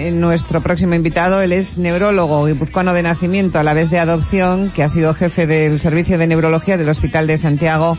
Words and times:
Nuestro 0.00 0.62
próximo 0.62 0.94
invitado, 0.94 1.42
él 1.42 1.50
es 1.50 1.76
neurólogo 1.76 2.46
guipuzcoano 2.46 2.94
de 2.94 3.02
nacimiento, 3.02 3.58
a 3.58 3.64
la 3.64 3.74
vez 3.74 3.90
de 3.90 3.98
adopción, 3.98 4.70
que 4.70 4.84
ha 4.84 4.88
sido 4.88 5.12
jefe 5.12 5.48
del 5.48 5.80
Servicio 5.80 6.18
de 6.18 6.28
Neurología 6.28 6.76
del 6.76 6.88
Hospital 6.88 7.26
de 7.26 7.36
Santiago 7.36 7.98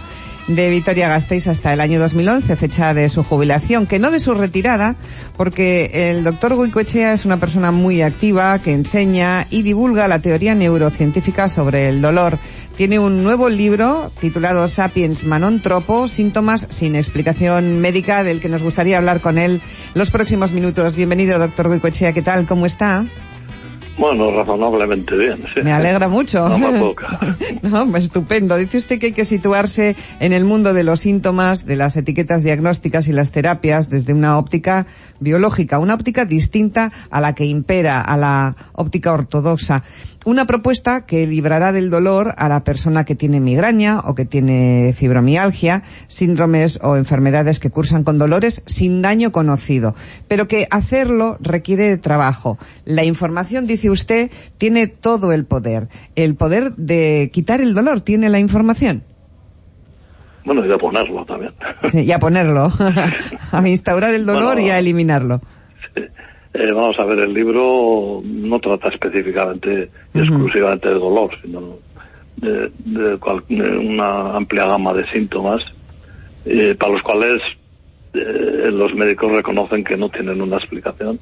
de 0.50 0.70
Vitoria-Gasteiz 0.70 1.48
hasta 1.48 1.72
el 1.74 1.80
año 1.80 2.00
2011, 2.00 2.56
fecha 2.56 2.94
de 2.96 3.08
su 3.10 3.24
jubilación, 3.24 3.86
que 3.86 4.00
no 4.00 4.10
de 4.10 4.20
su 4.20 4.34
retirada, 4.34 4.96
porque 5.38 6.10
el 6.10 6.24
doctor 6.24 6.60
Guicoechea 6.60 7.14
es 7.14 7.24
una 7.24 7.38
persona 7.38 7.72
muy 7.72 8.02
activa 8.02 8.58
que 8.58 8.74
enseña 8.74 9.46
y 9.52 9.62
divulga 9.62 10.08
la 10.08 10.20
teoría 10.20 10.56
neurocientífica 10.56 11.50
sobre 11.50 11.88
el 11.88 12.02
dolor. 12.02 12.40
Tiene 12.76 12.98
un 12.98 13.24
nuevo 13.24 13.48
libro 13.48 14.12
titulado 14.20 14.68
Sapiens 14.68 15.24
Manon 15.24 15.60
Tropo, 15.60 16.08
síntomas 16.08 16.66
sin 16.70 16.96
explicación 16.96 17.80
médica, 17.80 18.24
del 18.24 18.42
que 18.42 18.50
nos 18.50 18.64
gustaría 18.64 18.98
hablar 18.98 19.22
con 19.22 19.38
él 19.38 19.62
los 19.94 20.10
próximos 20.10 20.52
minutos. 20.52 20.96
Bienvenido, 20.96 21.38
doctor 21.38 21.72
Guicoechea, 21.72 22.14
¿qué 22.14 22.24
tal? 22.24 22.48
¿Cómo 22.48 22.66
está? 22.66 23.06
Bueno, 24.00 24.32
razonablemente 24.32 25.16
bien. 25.18 25.44
Sí. 25.54 25.62
Me 25.62 25.74
alegra 25.74 26.08
mucho. 26.08 26.48
No, 26.48 26.96
no, 27.86 27.98
estupendo. 27.98 28.56
Dice 28.56 28.78
usted 28.78 28.98
que 28.98 29.08
hay 29.08 29.12
que 29.12 29.26
situarse 29.26 29.98
en 30.22 30.32
el 30.32 30.46
mundo 30.46 30.74
de 30.74 30.84
los 30.84 31.02
síntomas, 31.02 31.66
de 31.66 31.76
las 31.76 31.98
etiquetas 31.98 32.44
diagnósticas 32.44 33.10
y 33.10 33.12
las 33.12 33.32
terapias 33.32 33.90
desde 33.90 34.14
una 34.14 34.38
óptica 34.38 34.88
biológica, 35.20 35.80
una 35.80 35.96
óptica 35.96 36.24
distinta 36.24 36.94
a 37.12 37.20
la 37.20 37.36
que 37.36 37.46
impera, 37.46 38.02
a 38.02 38.16
la 38.16 38.56
óptica 38.74 39.12
ortodoxa 39.12 39.84
una 40.30 40.46
propuesta 40.46 41.06
que 41.06 41.26
librará 41.26 41.72
del 41.72 41.90
dolor 41.90 42.34
a 42.38 42.48
la 42.48 42.64
persona 42.64 43.04
que 43.04 43.16
tiene 43.16 43.40
migraña 43.40 44.00
o 44.00 44.14
que 44.14 44.26
tiene 44.26 44.94
fibromialgia, 44.94 45.84
síndromes 46.08 46.80
o 46.84 46.96
enfermedades 46.96 47.60
que 47.60 47.72
cursan 47.72 48.04
con 48.04 48.18
dolores 48.18 48.62
sin 48.66 49.02
daño 49.02 49.32
conocido, 49.32 49.96
pero 50.28 50.48
que 50.48 50.68
hacerlo 50.70 51.38
requiere 51.40 51.90
de 51.90 51.98
trabajo. 51.98 52.58
La 52.86 53.04
información, 53.04 53.66
dice 53.66 53.90
usted, 53.90 54.32
tiene 54.58 54.88
todo 54.88 55.32
el 55.32 55.46
poder. 55.46 55.88
El 56.16 56.36
poder 56.36 56.76
de 56.76 57.32
quitar 57.34 57.62
el 57.62 57.74
dolor 57.74 58.02
tiene 58.02 58.30
la 58.30 58.40
información. 58.40 59.04
Bueno, 60.46 60.66
y 60.66 60.68
de 60.68 60.78
ponerlo 60.78 61.26
también. 61.26 61.54
Sí, 61.90 62.02
y 62.02 62.12
a 62.12 62.20
ponerlo. 62.20 62.70
a 63.52 63.68
instaurar 63.68 64.14
el 64.14 64.26
dolor 64.26 64.56
Bueno, 64.56 64.68
y 64.68 64.70
a 64.70 64.80
eliminarlo. 64.80 65.42
Eh, 66.62 66.74
vamos 66.74 67.00
a 67.00 67.06
ver, 67.06 67.20
el 67.20 67.34
libro 67.34 68.22
no 68.24 68.60
trata 68.60 68.90
específicamente 68.90 69.90
y 70.14 70.20
exclusivamente 70.20 70.90
de 70.90 70.96
dolor, 70.96 71.30
sino 71.42 71.78
de, 72.36 72.70
de 72.80 73.18
cual- 73.18 73.44
de 73.48 73.78
una 73.78 74.36
amplia 74.36 74.66
gama 74.68 74.94
de 74.94 75.06
síntomas 75.08 75.64
eh, 76.46 76.76
para 76.78 76.94
los 76.94 77.02
cuales 77.02 77.42
eh, 78.14 78.70
los 78.72 78.94
médicos 78.94 79.32
reconocen 79.32 79.84
que 79.84 79.96
no 79.96 80.10
tienen 80.10 80.42
una 80.42 80.58
explicación 80.58 81.20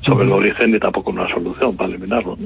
sobre 0.00 0.24
el 0.24 0.32
origen 0.32 0.72
ni 0.72 0.80
tampoco 0.80 1.10
una 1.10 1.28
solución 1.28 1.76
para 1.76 1.90
eliminarlo. 1.90 2.36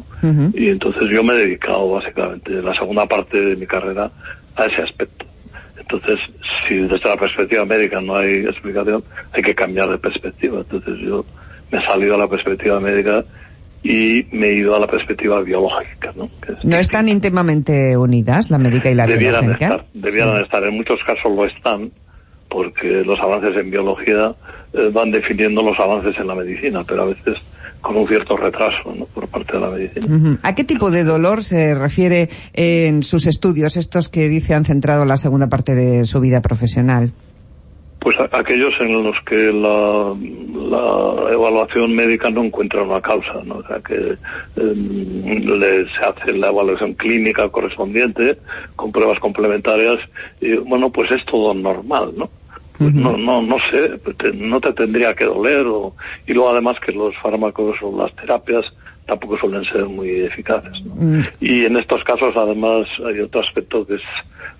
Y 0.55 0.69
entonces 0.69 1.05
yo 1.11 1.23
me 1.25 1.33
he 1.34 1.37
dedicado 1.47 1.89
básicamente 1.91 2.50
la 2.50 2.75
segunda 2.75 3.06
parte 3.06 3.41
de 3.41 3.56
mi 3.56 3.67
carrera 3.67 4.11
a 4.56 4.65
ese 4.67 4.83
aspecto. 4.83 5.25
Entonces, 5.78 6.19
si 6.69 6.77
desde 6.77 7.09
la 7.09 7.17
perspectiva 7.17 7.65
médica 7.65 8.00
no 8.00 8.17
hay 8.17 8.45
explicación, 8.45 9.05
hay 9.33 9.43
que 9.43 9.55
cambiar 9.55 9.89
de 9.91 9.98
perspectiva. 9.98 10.59
Entonces 10.59 10.98
yo 10.98 11.25
me 11.70 11.78
he 11.78 11.86
salido 11.86 12.14
a 12.14 12.19
la 12.19 12.28
perspectiva 12.28 12.78
médica 12.81 13.25
y 13.83 14.27
me 14.33 14.48
he 14.48 14.55
ido 14.59 14.75
a 14.75 14.81
la 14.81 14.86
perspectiva 14.86 15.41
biológica. 15.42 16.12
¿no? 16.17 16.25
Es 16.48 16.64
¿No 16.64 16.77
están 16.77 17.09
íntimamente 17.09 17.97
unidas 17.97 18.50
la 18.50 18.59
médica 18.59 18.91
y 18.91 18.95
la 18.95 19.06
debieran 19.06 19.42
biológica? 19.42 19.67
estar, 19.67 19.87
debieran 19.94 20.37
Sí. 20.39 20.42
estar. 20.42 20.64
En 20.64 20.75
muchos 20.77 20.98
casos 21.06 21.33
lo 21.37 21.47
están, 21.47 21.91
porque 22.48 23.03
los 23.05 23.19
avances 23.20 23.56
en 23.56 23.70
biología 23.70 24.34
eh, 24.72 24.91
van 24.92 25.11
definiendo 25.11 25.62
los 25.62 25.78
avances 25.78 26.14
en 26.19 26.27
la 26.27 26.34
medicina, 26.34 26.83
pero 26.87 27.03
a 27.03 27.06
veces 27.06 27.37
con 27.81 27.97
un 27.97 28.09
cierto 28.09 28.37
retraso 28.37 28.92
¿no? 28.97 29.05
por 29.06 29.28
parte 29.28 29.53
de 29.53 29.61
la 29.61 29.70
medicina. 29.70 30.39
¿A 30.42 30.55
qué 30.56 30.64
tipo 30.64 30.91
de 30.91 31.05
dolor 31.05 31.44
se 31.44 31.72
refiere 31.75 32.28
en 32.53 33.05
sus 33.05 33.27
estudios, 33.28 33.77
estos 33.77 34.09
que 34.09 34.28
dice 34.28 34.55
han 34.55 34.64
centrado 34.64 35.05
la 35.05 35.17
segunda 35.17 35.48
parte 35.48 35.75
de 35.77 36.04
su 36.04 36.19
vida 36.21 36.41
profesional? 36.41 37.12
Pues 37.99 38.17
a- 38.21 38.29
aquellos 38.33 38.73
en 38.81 39.03
los 39.03 39.17
que 39.27 39.53
la, 39.53 40.15
la 40.71 41.33
evaluación 41.33 41.95
médica 41.95 42.31
no 42.31 42.45
encuentra 42.45 42.83
una 42.83 43.01
causa, 43.01 43.43
¿no? 43.45 43.57
O 43.57 43.67
sea, 43.67 43.81
que 43.81 43.95
eh, 43.95 44.75
le- 44.75 45.87
se 45.89 46.01
hace 46.07 46.33
la 46.34 46.49
evaluación 46.49 46.95
clínica 46.95 47.49
correspondiente 47.49 48.39
con 48.77 48.93
pruebas 48.93 49.19
complementarias 49.21 49.99
y 50.41 50.55
bueno, 50.57 50.91
pues 50.91 51.11
es 51.11 51.25
todo 51.25 51.55
normal, 51.55 52.12
¿no? 52.17 52.31
Pues 52.79 52.93
no, 52.93 53.17
no, 53.17 53.41
no 53.41 53.57
sé, 53.71 53.99
te- 54.19 54.33
no 54.34 54.61
te 54.61 54.73
tendría 54.75 55.15
que 55.15 55.25
doler 55.25 55.65
o, 55.67 55.97
y 56.27 56.34
luego 56.34 56.51
además 56.51 56.77
que 56.84 56.93
los 56.93 57.17
fármacos 57.23 57.77
o 57.83 57.97
las 57.99 58.15
terapias 58.17 58.67
tampoco 59.06 59.39
suelen 59.39 59.65
ser 59.65 59.87
muy 59.87 60.22
eficaces, 60.22 60.84
¿no? 60.84 60.94
Mm. 60.97 61.22
Y 61.41 61.65
en 61.65 61.77
estos 61.77 62.03
casos, 62.05 62.34
además, 62.37 62.87
hay 63.06 63.21
otro 63.21 63.41
aspecto 63.41 63.87
que 63.87 63.94
es 63.94 64.03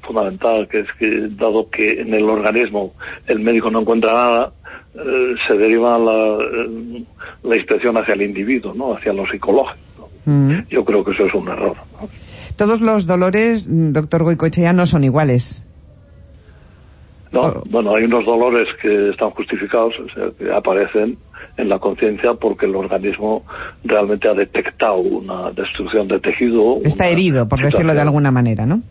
fundamental, 0.03 0.69
que 0.69 0.81
es 0.81 0.87
que, 0.99 1.29
dado 1.31 1.69
que 1.69 2.01
en 2.01 2.15
el 2.15 2.25
organismo 2.25 2.95
el 3.27 3.41
médico 3.41 3.71
no 3.71 3.81
encuentra 3.81 4.13
nada, 4.13 4.53
eh, 4.95 5.35
se 5.47 5.55
deriva 5.55 5.99
la, 5.99 6.39
eh, 6.39 7.05
la 7.43 7.57
inspección 7.57 7.97
hacia 7.97 8.15
el 8.15 8.23
individuo, 8.23 8.73
¿no? 8.75 8.95
Hacia 8.95 9.13
lo 9.13 9.27
psicológico. 9.27 10.11
Mm. 10.25 10.53
Yo 10.69 10.85
creo 10.85 11.05
que 11.05 11.13
eso 11.13 11.27
es 11.27 11.35
un 11.35 11.49
error. 11.49 11.77
¿no? 11.93 12.09
Todos 12.57 12.81
los 12.81 13.07
dolores, 13.07 13.69
mm, 13.69 13.93
doctor 13.93 14.23
Goicoechea, 14.25 14.73
no 14.73 14.87
son 14.87 15.05
iguales. 15.05 15.63
No, 17.33 17.41
Oh. 17.41 17.63
Bueno, 17.69 17.95
hay 17.95 18.05
unos 18.05 18.25
dolores 18.25 18.67
que 18.81 19.11
están 19.11 19.31
justificados, 19.31 19.95
o 19.99 20.09
sea, 20.15 20.31
que 20.39 20.51
aparecen 20.53 21.19
en 21.57 21.69
la 21.69 21.79
conciencia 21.79 22.35
porque 22.35 22.67
el 22.67 22.75
organismo 22.75 23.45
realmente 23.85 24.29
ha 24.29 24.35
detectado 24.35 24.99
una 24.99 25.51
destrucción 25.53 26.09
de 26.09 26.21
tejido. 26.21 26.81
Está 26.85 27.09
herido, 27.09 27.49
por 27.49 27.61
decirlo 27.61 27.95
de 27.95 28.01
alguna 28.01 28.31
manera, 28.31 28.67
¿no? 28.67 28.83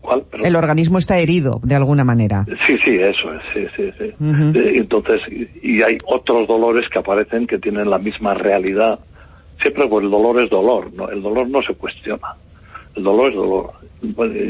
¿Cuál? 0.00 0.24
El 0.42 0.56
organismo 0.56 0.98
está 0.98 1.18
herido, 1.18 1.60
de 1.62 1.74
alguna 1.74 2.04
manera. 2.04 2.46
Sí, 2.66 2.76
sí, 2.84 2.96
eso 2.96 3.34
es, 3.34 3.42
sí, 3.52 3.66
sí, 3.76 3.90
sí. 3.98 4.14
Entonces, 4.18 5.20
y, 5.62 5.82
hay 5.82 5.98
otros 6.06 6.48
dolores 6.48 6.88
que 6.88 6.98
aparecen 6.98 7.46
que 7.46 7.58
tienen 7.58 7.90
la 7.90 7.98
misma 7.98 8.34
realidad. 8.34 8.98
Siempre 9.60 9.86
pues 9.88 10.04
el 10.04 10.10
dolor 10.10 10.40
es 10.40 10.48
dolor, 10.48 10.90
¿no? 10.94 11.10
El 11.10 11.22
dolor 11.22 11.48
no 11.48 11.60
se 11.62 11.74
cuestiona. 11.74 12.34
El 12.94 13.04
dolor 13.04 13.28
es 13.28 13.36
dolor. 13.36 13.72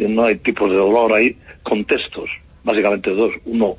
No 0.09 0.25
hay 0.25 0.37
tipos 0.37 0.71
de 0.71 0.77
dolor, 0.77 1.13
hay 1.13 1.37
contextos, 1.65 2.31
básicamente 2.63 3.11
dos. 3.11 3.33
Uno, 3.45 3.77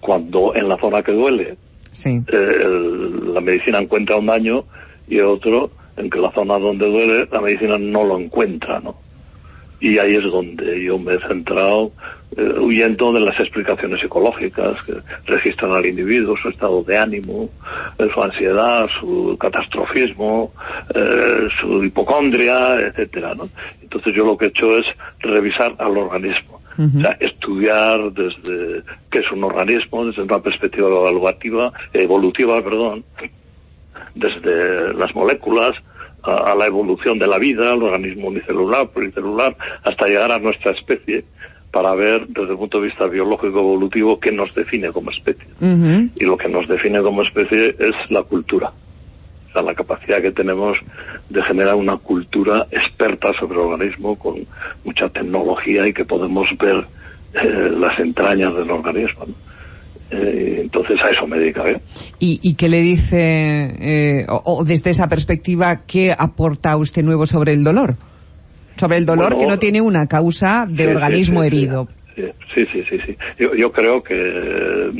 cuando 0.00 0.54
en 0.56 0.68
la 0.68 0.76
zona 0.78 1.02
que 1.02 1.12
duele 1.12 1.56
Sí. 1.94 2.20
eh, 2.28 3.10
la 3.32 3.40
medicina 3.40 3.78
encuentra 3.78 4.16
un 4.16 4.26
daño 4.26 4.64
y 5.08 5.20
otro 5.20 5.70
en 5.96 6.10
que 6.10 6.18
la 6.18 6.32
zona 6.32 6.58
donde 6.58 6.86
duele 6.86 7.28
la 7.30 7.40
medicina 7.40 7.78
no 7.78 8.04
lo 8.04 8.18
encuentra, 8.18 8.80
¿no? 8.80 8.96
Y 9.80 9.98
ahí 9.98 10.16
es 10.16 10.24
donde 10.24 10.82
yo 10.82 10.98
me 10.98 11.14
he 11.14 11.20
centrado, 11.28 11.92
eh, 12.36 12.58
huyendo 12.58 13.12
de 13.12 13.20
las 13.20 13.38
explicaciones 13.38 14.00
psicológicas 14.00 14.82
que 14.82 14.94
registran 15.26 15.72
al 15.72 15.84
individuo, 15.84 16.36
su 16.36 16.48
estado 16.48 16.82
de 16.84 16.96
ánimo, 16.96 17.50
eh, 17.98 18.08
su 18.12 18.22
ansiedad, 18.22 18.88
su 18.98 19.36
catastrofismo, 19.38 20.52
eh, 20.94 21.48
su 21.60 21.84
hipocondria, 21.84 22.76
etcétera, 22.76 23.34
¿no? 23.34 23.48
Entonces 23.82 24.14
yo 24.14 24.24
lo 24.24 24.38
que 24.38 24.46
he 24.46 24.48
hecho 24.48 24.78
es 24.78 24.86
revisar 25.20 25.74
al 25.78 25.96
organismo. 25.96 26.60
O 26.78 27.00
sea, 27.00 27.16
estudiar 27.20 28.12
desde 28.12 28.82
qué 29.10 29.20
es 29.20 29.30
un 29.32 29.44
organismo, 29.44 30.06
desde 30.06 30.22
una 30.22 30.40
perspectiva 30.40 30.88
evaluativa, 30.88 31.72
evolutiva, 31.92 32.62
perdón, 32.62 33.04
desde 34.14 34.94
las 34.94 35.14
moléculas 35.14 35.76
a, 36.22 36.52
a 36.52 36.54
la 36.54 36.66
evolución 36.66 37.18
de 37.18 37.26
la 37.26 37.38
vida, 37.38 37.72
al 37.72 37.82
organismo 37.82 38.28
unicelular, 38.28 38.88
pluricelular, 38.88 39.56
hasta 39.84 40.06
llegar 40.06 40.32
a 40.32 40.38
nuestra 40.38 40.72
especie, 40.72 41.24
para 41.74 41.92
ver 41.94 42.28
desde 42.28 42.52
el 42.52 42.56
punto 42.56 42.80
de 42.80 42.86
vista 42.86 43.06
biológico 43.06 43.58
evolutivo 43.58 44.20
qué 44.20 44.30
nos 44.30 44.54
define 44.54 44.92
como 44.92 45.10
especie. 45.10 45.44
Y 46.14 46.24
lo 46.24 46.36
que 46.36 46.48
nos 46.48 46.68
define 46.68 47.02
como 47.02 47.22
especie 47.22 47.74
es 47.78 47.94
la 48.10 48.22
cultura. 48.22 48.72
Sea, 49.54 49.62
la 49.62 49.74
capacidad 49.74 50.20
que 50.20 50.32
tenemos 50.32 50.76
de 51.30 51.42
generar 51.44 51.76
una 51.76 51.96
cultura 51.96 52.66
experta 52.72 53.30
sobre 53.38 53.54
el 53.54 53.60
organismo 53.60 54.16
con 54.18 54.44
mucha 54.84 55.08
tecnología 55.10 55.86
y 55.86 55.92
que 55.92 56.04
podemos 56.04 56.48
ver 56.58 56.84
eh, 57.34 57.70
las 57.78 57.98
entrañas 58.00 58.52
del 58.56 58.68
organismo. 58.70 59.26
¿no? 59.28 59.34
Eh, 60.10 60.58
entonces 60.62 61.00
a 61.02 61.10
eso 61.10 61.26
me 61.28 61.38
dedico. 61.38 61.64
¿eh? 61.66 61.80
¿Y, 62.18 62.40
y 62.42 62.54
qué 62.54 62.68
le 62.68 62.80
dice, 62.82 64.20
eh, 64.20 64.26
o, 64.28 64.42
o 64.44 64.64
desde 64.64 64.90
esa 64.90 65.08
perspectiva, 65.08 65.82
qué 65.86 66.12
aporta 66.16 66.76
usted 66.76 67.04
nuevo 67.04 67.24
sobre 67.24 67.52
el 67.52 67.62
dolor? 67.64 67.94
Sobre 68.76 68.96
el 68.96 69.06
dolor 69.06 69.30
Bueno, 69.34 69.38
que 69.38 69.46
no 69.46 69.58
tiene 69.60 69.80
una 69.80 70.08
causa 70.08 70.66
de 70.68 70.84
Sí, 70.84 70.90
organismo 70.90 71.42
sí, 71.44 71.48
sí. 71.50 71.56
herido. 71.56 71.88
Sí, 72.16 72.22
sí, 72.54 72.66
sí, 72.72 72.82
sí. 72.90 72.98
sí. 73.06 73.16
Yo, 73.38 73.54
yo 73.54 73.72
creo 73.72 74.02
que 74.02 74.14
eh, 74.14 74.90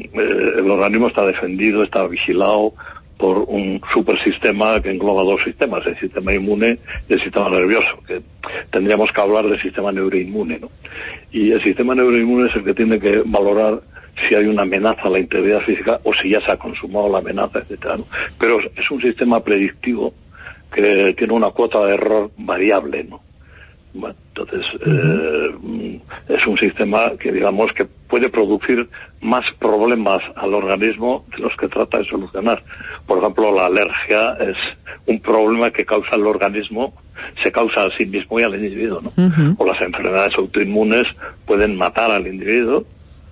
el 0.59 0.71
organismo 0.71 1.09
está 1.09 1.25
defendido, 1.27 1.83
está 1.83 2.07
vigilado 2.07 2.75
por 3.19 3.39
un 3.39 3.81
supersistema 3.93 4.81
que 4.81 4.91
engloba 4.91 5.23
dos 5.25 5.41
sistemas, 5.45 5.87
el 5.87 5.99
sistema 5.99 6.33
inmune 6.33 6.79
y 7.09 7.15
el 7.15 7.23
sistema 7.23 7.49
nervioso, 7.49 8.03
que 8.07 8.21
tendríamos 8.71 9.11
que 9.13 9.21
hablar 9.21 9.49
del 9.49 9.61
sistema 9.61 9.93
neuroinmune, 9.93 10.59
¿no? 10.59 10.71
Y 11.33 11.53
el 11.53 11.63
sistema 11.63 11.95
neuroinmune 11.95 12.49
es 12.49 12.57
el 12.57 12.65
que 12.65 12.75
tiene 12.75 12.99
que 12.99 13.23
valorar 13.25 13.81
si 14.29 14.35
hay 14.35 14.47
una 14.47 14.63
amenaza 14.63 15.03
a 15.03 15.11
la 15.11 15.19
integridad 15.19 15.61
física 15.61 16.01
o 16.05 16.13
si 16.15 16.31
ya 16.31 16.41
se 16.41 16.53
ha 16.53 16.57
consumado 16.57 17.09
la 17.09 17.19
amenaza, 17.19 17.61
etcétera. 17.61 17.97
¿no? 17.97 18.07
Pero 18.39 18.61
es 18.61 18.91
un 18.91 19.01
sistema 19.01 19.43
predictivo 19.43 20.15
que 20.73 21.15
tiene 21.17 21.33
una 21.33 21.51
cuota 21.51 21.85
de 21.85 21.95
error 21.95 22.31
variable, 22.37 23.05
¿no? 23.05 23.24
Bueno, 23.95 24.17
entonces, 24.35 24.67
eh, 24.85 26.01
es 26.29 26.47
un 26.49 26.59
sistema 26.59 27.13
que, 27.19 27.31
digamos, 27.31 27.73
que 27.75 27.85
puede 27.85 28.29
producir 28.29 28.89
más 29.21 29.45
problemas 29.61 30.19
al 30.35 30.53
organismo 30.53 31.25
de 31.31 31.39
los 31.45 31.57
que 31.57 31.69
trata 31.69 31.99
de 31.99 32.05
solucionar. 32.05 32.63
Por 33.07 33.19
ejemplo, 33.19 33.55
la 33.55 33.67
alergia 33.67 34.37
es 34.41 34.57
un 35.07 35.21
problema 35.21 35.71
que 35.71 35.87
causa 35.87 36.17
el 36.17 36.27
organismo, 36.27 36.93
se 37.43 37.53
causa 37.53 37.85
a 37.85 37.91
sí 37.97 38.05
mismo 38.05 38.41
y 38.41 38.43
al 38.43 38.57
individuo, 38.57 39.01
¿no? 39.01 39.13
O 39.59 39.65
las 39.65 39.81
enfermedades 39.81 40.35
autoinmunes 40.37 41.07
pueden 41.47 41.77
matar 41.77 42.11
al 42.11 42.27
individuo 42.27 42.85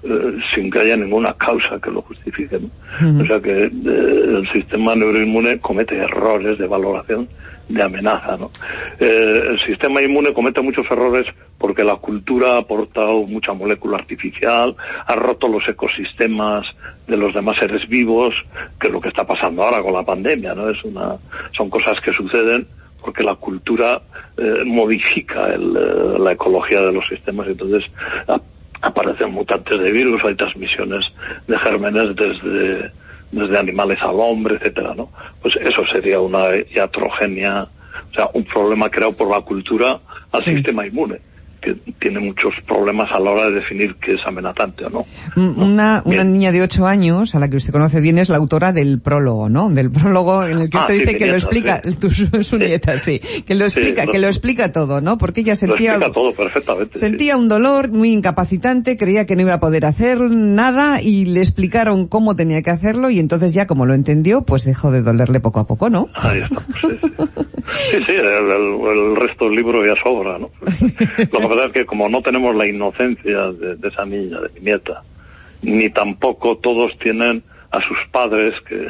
eh, 0.04 0.38
sin 0.54 0.70
que 0.70 0.80
haya 0.80 0.96
ninguna 0.96 1.32
causa 1.34 1.78
que 1.80 1.90
lo 1.90 2.02
justifique. 2.02 2.58
¿no? 2.58 3.22
O 3.22 3.26
sea 3.26 3.40
que 3.40 3.62
eh, 3.62 3.68
el 3.72 4.48
sistema 4.52 4.94
neuroinmune 4.96 5.60
comete 5.60 5.96
errores 5.96 6.58
de 6.58 6.66
valoración 6.66 7.28
de 7.72 7.82
amenaza. 7.82 8.36
¿no? 8.36 8.50
Eh, 8.98 9.42
el 9.50 9.60
sistema 9.66 10.02
inmune 10.02 10.32
comete 10.32 10.60
muchos 10.60 10.86
errores 10.90 11.26
porque 11.58 11.84
la 11.84 11.96
cultura 11.96 12.52
ha 12.52 12.58
aportado 12.58 13.22
mucha 13.22 13.52
molécula 13.52 13.98
artificial, 13.98 14.76
ha 15.06 15.14
roto 15.14 15.48
los 15.48 15.66
ecosistemas 15.68 16.66
de 17.06 17.16
los 17.16 17.34
demás 17.34 17.58
seres 17.58 17.88
vivos, 17.88 18.34
que 18.80 18.88
es 18.88 18.92
lo 18.92 19.00
que 19.00 19.08
está 19.08 19.26
pasando 19.26 19.62
ahora 19.62 19.82
con 19.82 19.94
la 19.94 20.04
pandemia. 20.04 20.54
¿no? 20.54 20.68
Es 20.68 20.82
una, 20.84 21.16
son 21.56 21.70
cosas 21.70 22.00
que 22.00 22.12
suceden 22.12 22.66
porque 23.00 23.22
la 23.22 23.34
cultura 23.34 24.00
eh, 24.36 24.62
modifica 24.64 25.46
el, 25.52 25.76
eh, 25.76 26.18
la 26.18 26.32
ecología 26.32 26.82
de 26.82 26.92
los 26.92 27.06
sistemas. 27.08 27.48
Entonces 27.48 27.84
aparecen 28.82 29.32
mutantes 29.32 29.80
de 29.80 29.92
virus, 29.92 30.22
hay 30.24 30.34
transmisiones 30.34 31.04
de 31.46 31.58
gérmenes 31.58 32.14
desde 32.16 32.90
desde 33.32 33.58
animales 33.58 33.98
al 34.02 34.20
hombre, 34.20 34.56
etcétera, 34.56 34.94
¿no? 34.94 35.10
Pues 35.40 35.56
eso 35.56 35.84
sería 35.86 36.20
una 36.20 36.54
iatrogenia, 36.74 37.62
o 37.62 38.14
sea, 38.14 38.28
un 38.34 38.44
problema 38.44 38.88
creado 38.88 39.16
por 39.16 39.28
la 39.28 39.40
cultura 39.40 40.00
al 40.30 40.42
sistema 40.42 40.86
inmune 40.86 41.31
que 41.62 41.74
tiene 42.00 42.20
muchos 42.20 42.52
problemas 42.66 43.08
a 43.12 43.20
la 43.20 43.30
hora 43.30 43.44
de 43.46 43.60
definir 43.60 43.94
qué 43.96 44.14
es 44.14 44.20
amenazante 44.26 44.84
o 44.84 44.90
no. 44.90 45.06
Una, 45.36 46.02
una 46.04 46.24
niña 46.24 46.52
de 46.52 46.60
ocho 46.60 46.86
años, 46.86 47.34
a 47.34 47.38
la 47.38 47.48
que 47.48 47.56
usted 47.56 47.72
conoce 47.72 48.00
bien, 48.00 48.18
es 48.18 48.28
la 48.28 48.36
autora 48.36 48.72
del 48.72 49.00
prólogo, 49.00 49.48
¿no? 49.48 49.70
Del 49.70 49.90
prólogo 49.90 50.44
en 50.44 50.58
el 50.58 50.70
que 50.70 50.78
ah, 50.78 50.80
usted 50.80 50.98
dice 50.98 51.16
que 51.16 51.26
lo 51.28 51.34
explica, 51.34 51.80
su, 52.42 52.58
nieta, 52.58 52.98
sí, 52.98 53.20
que 53.46 53.54
lo 53.54 53.64
explica, 53.64 54.06
que 54.06 54.18
lo 54.18 54.26
explica 54.26 54.72
todo, 54.72 55.00
¿no? 55.00 55.18
Porque 55.18 55.40
ella 55.40 55.56
sentía... 55.56 55.98
todo 56.12 56.32
perfectamente. 56.32 56.98
Sentía 56.98 57.36
un 57.36 57.48
dolor 57.48 57.90
muy 57.90 58.10
incapacitante, 58.10 58.96
creía 58.96 59.26
que 59.26 59.36
no 59.36 59.42
iba 59.42 59.54
a 59.54 59.60
poder 59.60 59.86
hacer 59.86 60.20
nada 60.20 61.00
y 61.00 61.24
le 61.24 61.40
explicaron 61.40 62.08
cómo 62.08 62.34
tenía 62.34 62.62
que 62.62 62.70
hacerlo 62.70 63.10
y 63.10 63.20
entonces 63.20 63.54
ya 63.54 63.66
como 63.66 63.86
lo 63.86 63.94
entendió, 63.94 64.42
pues 64.42 64.64
dejó 64.64 64.90
de 64.90 65.02
dolerle 65.02 65.40
poco 65.40 65.60
a 65.60 65.66
poco, 65.66 65.90
¿no? 65.90 66.08
Ahí 66.14 66.40
está. 66.40 66.62
Sí, 67.64 67.98
sí, 68.06 68.12
el, 68.12 69.16
resto 69.16 69.44
del 69.44 69.54
libro 69.54 69.84
ya 69.84 69.94
sobra, 70.02 70.38
¿no? 70.38 70.50
verdad 71.52 71.66
es 71.66 71.72
que 71.72 71.86
como 71.86 72.08
no 72.08 72.22
tenemos 72.22 72.54
la 72.56 72.66
inocencia 72.66 73.52
de, 73.52 73.88
esa 73.88 74.04
niña, 74.04 74.40
de 74.40 74.48
mi 74.54 74.60
nieta, 74.60 75.02
ni 75.62 75.90
tampoco 75.90 76.56
todos 76.56 76.98
tienen 76.98 77.42
a 77.70 77.80
sus 77.82 77.98
padres 78.10 78.54
que, 78.68 78.86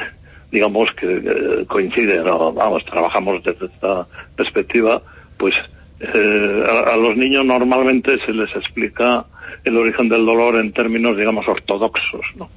digamos, 0.51 0.89
que 0.93 1.07
eh, 1.07 1.65
coinciden, 1.67 2.23
vamos, 2.23 2.85
trabajamos 2.85 3.43
desde 3.43 3.65
esta 3.65 4.07
perspectiva, 4.35 5.01
pues 5.37 5.55
eh, 5.99 6.63
a, 6.91 6.97
los 6.97 7.15
niños 7.17 7.45
normalmente 7.45 8.17
se 8.25 8.31
les 8.31 8.53
explica 8.55 9.25
el 9.63 9.77
origen 9.77 10.09
del 10.09 10.25
dolor 10.25 10.55
en 10.55 10.71
términos, 10.73 11.17
digamos, 11.17 11.47
ortodoxos, 11.47 12.25
¿no? 12.35 12.49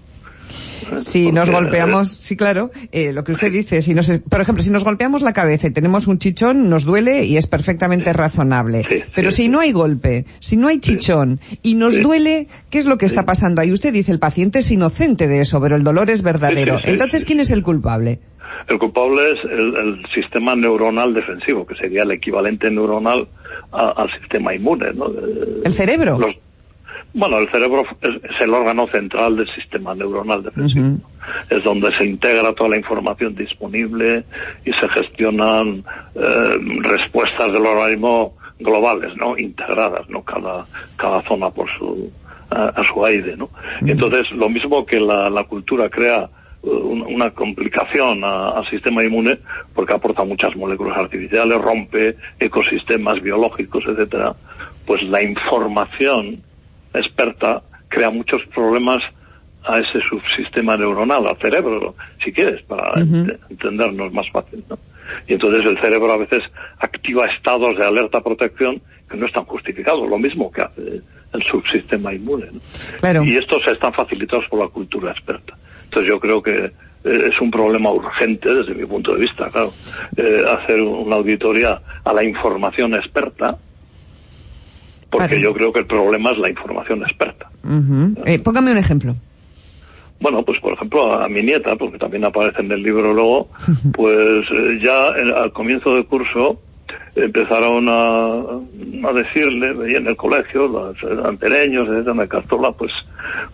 Si 0.99 1.33
nos 1.33 1.51
golpeamos, 1.51 2.09
sí, 2.09 2.37
claro, 2.37 2.71
eh, 2.93 3.13
lo 3.13 3.25
que 3.25 3.33
usted 3.33 3.53
dice, 3.53 3.83
si 3.83 3.95
nos, 3.95 4.11
por 4.29 4.41
ejemplo, 4.41 4.63
si 4.63 4.71
nos 4.71 4.85
golpeamos 4.85 5.23
la 5.23 5.33
cabeza 5.33 5.69
y 5.69 5.73
tenemos 5.73 6.07
un 6.07 6.19
chichón, 6.19 6.69
nos 6.69 6.85
duele 6.85 7.25
y 7.25 7.37
es 7.37 7.47
perfectamente 7.47 8.13
razonable. 8.13 8.83
Pero 9.15 9.31
si 9.31 9.49
no 9.49 9.61
hay 9.61 9.73
golpe, 9.73 10.25
si 10.41 10.57
no 10.57 10.69
hay 10.69 10.81
chichón 10.81 11.41
y 11.63 11.75
nos 11.75 12.01
duele, 12.01 12.49
¿qué 12.71 12.79
es 12.79 12.87
lo 12.87 12.99
que 12.99 13.07
está 13.07 13.25
pasando 13.25 13.61
ahí? 13.61 13.73
Usted 13.73 13.93
dice, 13.93 14.13
el 14.13 14.19
paciente 14.19 14.61
es 14.61 14.71
inocente 14.71 15.29
de 15.29 15.41
eso, 15.41 15.61
pero 15.61 15.77
el 15.77 15.85
dolor 15.85 16.11
es 16.11 16.23
verdadero. 16.23 16.79
Entonces, 16.85 17.25
¿quién 17.25 17.41
es 17.41 17.51
el 17.51 17.63
culpable? 17.63 18.21
El 18.69 18.79
culpable 18.79 19.31
es 19.33 19.39
el, 19.45 20.03
sistema 20.13 20.57
neuronal 20.57 21.15
defensivo, 21.15 21.67
que 21.67 21.77
sería 21.77 22.03
el 22.03 22.11
equivalente 22.11 22.71
neuronal 22.71 23.29
al 23.71 24.11
sistema 24.19 24.55
inmune, 24.55 24.93
¿no? 24.95 25.07
¿El 25.65 25.73
cerebro? 25.73 26.19
Bueno, 27.15 27.39
el 27.39 27.49
cerebro 27.51 27.85
es, 28.03 28.41
el 28.41 28.53
órgano 28.53 28.87
central 28.89 29.37
del 29.37 29.49
sistema 29.55 29.95
neuronal 29.95 30.43
defensivo. 30.43 30.99
Es 31.49 31.65
donde 31.65 31.91
se 31.97 32.05
integra 32.05 32.53
toda 32.53 32.71
la 32.71 32.77
información 32.77 33.35
disponible 33.35 34.25
y 34.65 34.73
se 34.73 34.89
gestionan 34.91 35.83
eh, 36.15 36.59
respuestas 36.83 37.53
del 37.53 37.67
organismo 37.67 38.37
globales, 38.59 39.17
¿no? 39.17 39.37
Integradas, 39.37 40.09
¿no? 40.09 40.23
Cada, 40.23 40.67
cada 40.97 41.23
zona 41.23 41.51
por 41.51 41.69
su, 41.79 42.11
a, 42.51 42.83
su 42.85 43.05
aire, 43.05 43.37
¿no? 43.37 43.51
Entonces, 43.81 44.31
lo 44.33 44.49
mismo 44.49 44.85
que 44.87 45.01
la, 45.01 45.31
la 45.31 45.45
cultura 45.45 45.89
crea 45.89 46.29
uh, 46.63 46.69
una 46.69 47.31
complicación 47.31 48.25
al 48.25 48.67
sistema 48.69 49.05
inmune 49.05 49.39
porque 49.75 49.95
aporta 49.95 50.25
muchas 50.25 50.55
moléculas 50.57 50.97
artificiales, 50.99 51.59
rompe 51.59 52.17
ecosistemas 52.39 53.21
biológicos, 53.23 53.85
etcétera, 53.87 54.35
pues 54.87 55.03
la 55.03 55.23
información 55.23 56.43
experta 56.97 57.63
crea 57.89 58.11
muchos 58.11 58.43
problemas 58.55 59.03
a 59.65 59.79
ese 59.79 60.01
subsistema 60.09 60.77
neuronal, 60.77 61.27
al 61.27 61.37
cerebro, 61.39 61.95
si 62.25 62.33
quieres, 62.33 62.63
para 62.63 63.01
entendernos 63.51 64.13
más 64.13 64.31
fácil, 64.31 64.65
¿no? 64.69 64.79
Y 65.27 65.35
entonces 65.35 65.65
el 65.67 65.79
cerebro 65.81 66.13
a 66.13 66.17
veces 66.17 66.43
activa 66.79 67.27
estados 67.27 67.77
de 67.77 67.85
alerta 67.85 68.21
protección 68.21 68.81
que 69.09 69.17
no 69.17 69.27
están 69.27 69.45
justificados, 69.45 70.09
lo 70.09 70.19
mismo 70.19 70.51
que 70.51 70.63
hace 70.63 71.01
el 71.33 71.43
subsistema 71.51 72.15
inmune. 72.15 72.47
Y 73.25 73.37
estos 73.37 73.67
están 73.67 73.93
facilitados 73.93 74.47
por 74.49 74.61
la 74.61 74.69
cultura 74.69 75.13
experta. 75.13 75.57
Entonces 75.85 76.11
yo 76.11 76.19
creo 76.21 76.43
que 76.43 76.57
eh, 76.57 76.73
es 77.05 77.41
un 77.41 77.51
problema 77.51 77.91
urgente 77.91 78.53
desde 78.53 78.75
mi 78.75 78.85
punto 78.87 79.15
de 79.15 79.21
vista, 79.21 79.49
claro, 79.51 79.73
eh, 80.17 80.45
hacer 80.49 80.81
una 80.81 81.17
auditoría 81.17 81.81
a 82.05 82.13
la 82.13 82.25
información 82.25 82.95
experta 82.95 83.57
porque 85.19 85.41
yo 85.41 85.53
creo 85.55 85.73
que 85.73 85.81
el 85.81 85.87
problema 85.87 86.31
es 86.31 86.39
la 86.39 86.51
información 86.51 87.03
experta. 87.03 87.49
Eh, 88.25 88.39
póngame 88.39 88.73
un 88.73 88.79
ejemplo. 88.79 89.17
Bueno, 90.21 90.43
pues 90.43 90.59
por 90.61 90.73
ejemplo 90.73 91.13
a, 91.13 91.29
mi 91.29 91.43
nieta, 91.43 91.77
porque 91.77 91.99
también 91.99 92.25
aparece 92.25 92.63
en 92.63 92.73
el 92.73 92.83
libro 92.83 93.13
luego, 93.13 93.49
pues 93.93 94.47
eh, 94.51 94.79
ya 94.83 95.09
al 95.09 95.53
comienzo 95.53 95.95
del 95.95 96.07
curso 96.07 96.61
empezaron 97.15 97.89
a, 97.89 99.09
a 99.09 99.13
decirle, 99.13 99.73
veía 99.73 99.99
en 99.99 100.07
el 100.07 100.17
colegio, 100.17 100.69
los 100.69 100.97
antereños, 101.25 101.89
de 101.89 102.15
la 102.15 102.27
Cartola, 102.27 102.73
pues, 102.73 102.93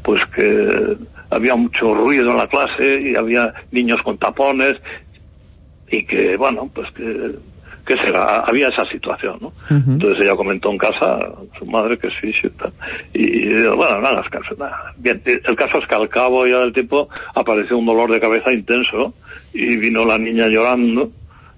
pues 0.03 0.21
que 0.35 0.97
había 1.31 1.55
mucho 1.55 1.95
ruido 1.95 2.31
en 2.31 2.37
la 2.37 2.49
clase 2.49 3.01
y 3.01 3.17
había 3.17 3.55
niños 3.71 4.03
con 4.03 4.19
tapones 4.19 4.77
y 5.91 6.05
que, 6.05 6.37
bueno, 6.37 6.71
pues 6.75 6.91
que 6.93 7.37
que 7.87 7.95
será, 7.97 8.37
había 8.47 8.69
esa 8.69 8.85
situación, 8.87 9.39
¿no? 9.41 9.53
Entonces 9.71 10.25
ella 10.25 10.37
comentó 10.37 10.71
en 10.71 10.79
casa 10.79 11.19
su 11.59 11.67
madre 11.67 11.99
que 11.99 12.09
sí, 12.21 12.33
sí, 12.41 12.49
tal. 12.51 12.73
Y, 13.13 13.55
bueno, 13.67 14.01
nada, 14.01 14.23
nada. 14.59 14.93
Bien, 14.99 15.21
el 15.25 15.57
caso 15.57 15.79
es 15.79 15.87
que 15.87 15.95
al 15.95 16.09
cabo 16.09 16.47
ya 16.47 16.59
del 16.59 16.73
tiempo 16.73 17.09
apareció 17.35 17.79
un 17.79 17.87
dolor 17.87 18.11
de 18.11 18.21
cabeza 18.21 18.53
intenso 18.53 19.15
y 19.53 19.77
vino 19.77 20.05
la 20.05 20.19
niña 20.19 20.47
llorando. 20.49 21.11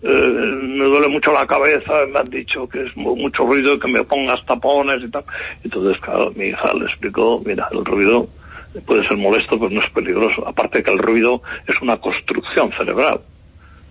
Eh, 0.02 0.28
me 0.62 0.84
duele 0.84 1.08
mucho 1.08 1.32
la 1.32 1.46
cabeza, 1.46 1.92
me 2.12 2.18
han 2.18 2.30
dicho 2.30 2.68
que 2.68 2.82
es 2.84 2.96
mucho 2.96 3.44
ruido, 3.44 3.78
que 3.78 3.88
me 3.88 4.04
pongas 4.04 4.44
tapones 4.46 5.02
y 5.02 5.10
tal. 5.10 5.24
Entonces, 5.62 6.00
claro, 6.02 6.30
mi 6.36 6.46
hija 6.46 6.72
le 6.74 6.86
explicó, 6.86 7.42
mira, 7.44 7.68
el 7.72 7.84
ruido 7.84 8.28
puede 8.86 9.06
ser 9.06 9.16
molesto, 9.16 9.58
pero 9.58 9.70
no 9.70 9.80
es 9.80 9.90
peligroso. 9.90 10.46
Aparte 10.46 10.82
que 10.82 10.90
el 10.90 10.98
ruido 10.98 11.42
es 11.66 11.80
una 11.80 11.96
construcción 11.98 12.70
cerebral. 12.78 13.20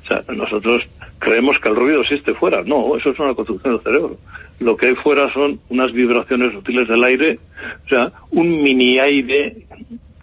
O 0.03 0.07
sea, 0.07 0.23
nosotros 0.33 0.83
creemos 1.19 1.57
que 1.59 1.69
el 1.69 1.75
ruido 1.75 2.01
existe 2.01 2.33
fuera. 2.33 2.61
No, 2.63 2.95
eso 2.97 3.11
es 3.11 3.19
una 3.19 3.33
construcción 3.33 3.75
del 3.75 3.83
cerebro. 3.83 4.17
Lo 4.59 4.75
que 4.75 4.87
hay 4.87 4.95
fuera 4.95 5.31
son 5.33 5.59
unas 5.69 5.91
vibraciones 5.91 6.53
sutiles 6.53 6.87
del 6.87 7.03
aire, 7.03 7.39
o 7.85 7.89
sea, 7.89 8.11
un 8.31 8.61
mini 8.61 8.99
aire 8.99 9.65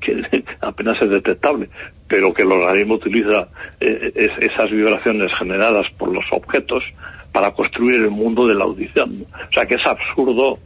que 0.00 0.22
apenas 0.60 1.00
es 1.00 1.10
detectable, 1.10 1.68
pero 2.08 2.32
que 2.32 2.42
el 2.42 2.52
organismo 2.52 2.94
utiliza 2.94 3.48
eh, 3.80 4.30
esas 4.40 4.70
vibraciones 4.70 5.32
generadas 5.38 5.86
por 5.98 6.12
los 6.12 6.24
objetos 6.32 6.84
para 7.32 7.52
construir 7.52 8.02
el 8.02 8.10
mundo 8.10 8.46
de 8.46 8.54
la 8.54 8.64
audición. 8.64 9.26
O 9.32 9.52
sea 9.52 9.66
que 9.66 9.74
es 9.74 9.86
absurdo 9.86 10.58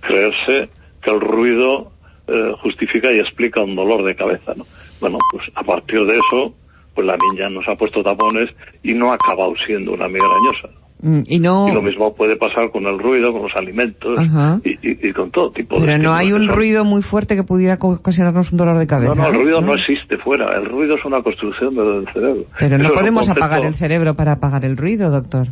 creerse 0.00 0.68
que 1.02 1.10
el 1.10 1.20
ruido 1.20 1.92
eh, 2.26 2.52
justifica 2.62 3.12
y 3.12 3.18
explica 3.18 3.62
un 3.62 3.74
dolor 3.74 4.04
de 4.04 4.14
cabeza. 4.14 4.54
¿no? 4.54 4.66
Bueno, 5.00 5.18
pues 5.32 5.50
a 5.54 5.62
partir 5.62 6.04
de 6.04 6.18
eso, 6.18 6.54
pues 6.94 7.06
la 7.06 7.16
niña 7.16 7.48
nos 7.48 7.66
ha 7.68 7.76
puesto 7.76 8.02
tapones 8.02 8.50
y 8.82 8.94
no 8.94 9.12
ha 9.12 9.14
acabado 9.14 9.54
siendo 9.66 9.92
una 9.92 10.08
migrañosa. 10.08 10.68
Mm, 11.02 11.22
y 11.26 11.38
no... 11.38 11.68
Y 11.68 11.72
lo 11.72 11.80
mismo 11.80 12.14
puede 12.14 12.36
pasar 12.36 12.70
con 12.70 12.86
el 12.86 12.98
ruido, 12.98 13.32
con 13.32 13.42
los 13.42 13.56
alimentos 13.56 14.20
y, 14.64 14.70
y, 14.70 15.08
y, 15.08 15.12
con 15.12 15.30
todo 15.30 15.50
tipo 15.50 15.76
Pero 15.76 15.80
de... 15.80 15.92
Pero 15.92 16.02
no 16.02 16.12
hay 16.14 16.32
un 16.32 16.48
ruido 16.48 16.84
muy 16.84 17.02
fuerte 17.02 17.36
que 17.36 17.42
pudiera 17.42 17.78
ocasionarnos 17.80 18.52
un 18.52 18.58
dolor 18.58 18.78
de 18.78 18.86
cabeza. 18.86 19.14
No, 19.14 19.22
no, 19.22 19.28
el 19.28 19.42
ruido 19.42 19.60
¿no? 19.62 19.74
existe 19.74 20.18
fuera. 20.18 20.46
El 20.56 20.66
ruido 20.66 20.96
es 20.96 21.04
una 21.04 21.22
construcción 21.22 21.74
del 21.74 22.06
cerebro. 22.12 22.44
Pero 22.58 22.78
no 22.78 22.90
podemos 22.90 23.28
apagar 23.28 23.64
el 23.64 23.74
cerebro 23.74 24.14
para 24.14 24.32
apagar 24.32 24.64
el 24.64 24.76
ruido, 24.76 25.10
doctor. 25.10 25.48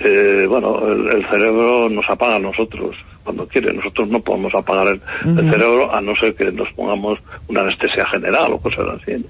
Eh, 0.00 0.46
bueno, 0.48 0.78
el, 0.86 1.06
el, 1.16 1.28
cerebro 1.28 1.88
nos 1.88 2.08
apaga 2.08 2.36
a 2.36 2.40
nosotros 2.40 2.94
cuando 3.24 3.48
quiere. 3.48 3.72
Nosotros 3.72 4.08
no 4.08 4.20
podemos 4.20 4.54
apagar 4.54 4.86
el, 4.88 4.96
uh 4.96 5.34
-huh. 5.34 5.38
el, 5.40 5.50
cerebro 5.50 5.92
a 5.92 6.00
no 6.00 6.14
ser 6.14 6.34
que 6.36 6.52
nos 6.52 6.70
pongamos 6.74 7.18
una 7.48 7.62
anestesia 7.62 8.06
general 8.06 8.52
o 8.52 8.58
cosas 8.58 8.86
así. 9.00 9.24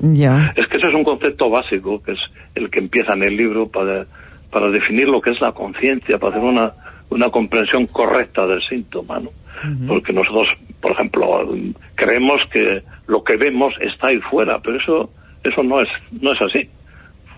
Es 0.56 0.66
que 0.66 0.76
ese 0.76 0.88
es 0.88 0.94
un 0.94 1.04
concepto 1.04 1.48
básico, 1.48 2.02
que 2.02 2.12
es 2.12 2.20
el 2.54 2.70
que 2.70 2.80
empieza 2.80 3.14
en 3.14 3.25
el 3.25 3.37
libro 3.37 3.66
para, 3.68 4.06
para 4.50 4.70
definir 4.70 5.08
lo 5.08 5.22
que 5.22 5.30
es 5.30 5.40
la 5.40 5.52
conciencia, 5.52 6.18
para 6.18 6.37
hacer 6.37 6.44
una, 6.44 6.72
una 7.08 7.30
comprensión 7.30 7.87
correcta 7.87 8.46
del 8.46 8.62
síntoma, 8.62 9.20
¿no? 9.20 9.30
Uh 9.30 9.68
-huh. 9.68 9.88
Porque 9.88 10.12
nosotros, 10.12 10.48
por 10.82 10.92
ejemplo, 10.92 11.48
creemos 11.94 12.44
que 12.52 12.82
lo 13.06 13.25
que 13.25 13.37
vemos 13.38 13.72
está 13.80 14.08
ahí 14.08 14.20
fuera, 14.30 14.60
pero 14.62 14.76
eso, 14.76 15.10
eso 15.42 15.62
no 15.62 15.80
es, 15.80 15.88
no 16.20 16.32
es 16.32 16.42
así 16.42 16.68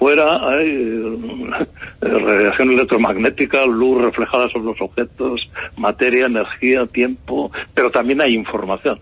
fuera 0.00 0.48
hay 0.48 0.68
eh, 0.70 1.66
radiación 2.00 2.72
electromagnética, 2.72 3.66
luz 3.66 4.02
reflejada 4.02 4.48
sobre 4.48 4.64
los 4.64 4.80
objetos, 4.80 5.48
materia, 5.76 6.26
energía, 6.26 6.86
tiempo, 6.86 7.52
pero 7.74 7.90
también 7.90 8.20
hay 8.22 8.34
información. 8.34 8.98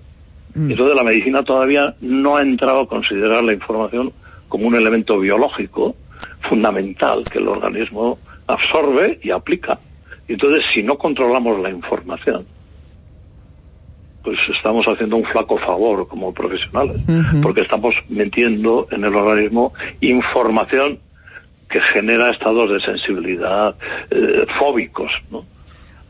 Mm. 0.54 0.72
Entonces 0.72 0.96
la 0.96 1.04
medicina 1.04 1.42
todavía 1.42 1.94
no 2.00 2.36
ha 2.36 2.42
entrado 2.42 2.80
a 2.80 2.88
considerar 2.88 3.44
la 3.44 3.54
información 3.54 4.12
como 4.48 4.66
un 4.66 4.74
elemento 4.74 5.18
biológico 5.20 5.94
fundamental 6.48 7.24
que 7.30 7.38
el 7.38 7.48
organismo 7.48 8.18
absorbe 8.48 9.20
y 9.22 9.30
aplica. 9.30 9.78
Entonces, 10.26 10.64
si 10.74 10.82
no 10.82 10.98
controlamos 10.98 11.60
la 11.60 11.70
información, 11.70 12.44
pues 14.22 14.38
estamos 14.56 14.86
haciendo 14.86 15.16
un 15.16 15.24
flaco 15.24 15.58
favor 15.58 16.06
como 16.08 16.32
profesionales, 16.32 16.96
uh 17.08 17.12
-huh. 17.12 17.42
porque 17.42 17.62
estamos 17.62 17.94
metiendo 18.08 18.86
en 18.90 19.04
el 19.04 19.14
organismo 19.14 19.72
información 20.00 20.98
que 21.68 21.80
genera 21.80 22.30
estados 22.30 22.70
de 22.70 22.80
sensibilidad 22.80 23.74
eh, 24.10 24.46
fóbicos, 24.58 25.10
¿no? 25.30 25.44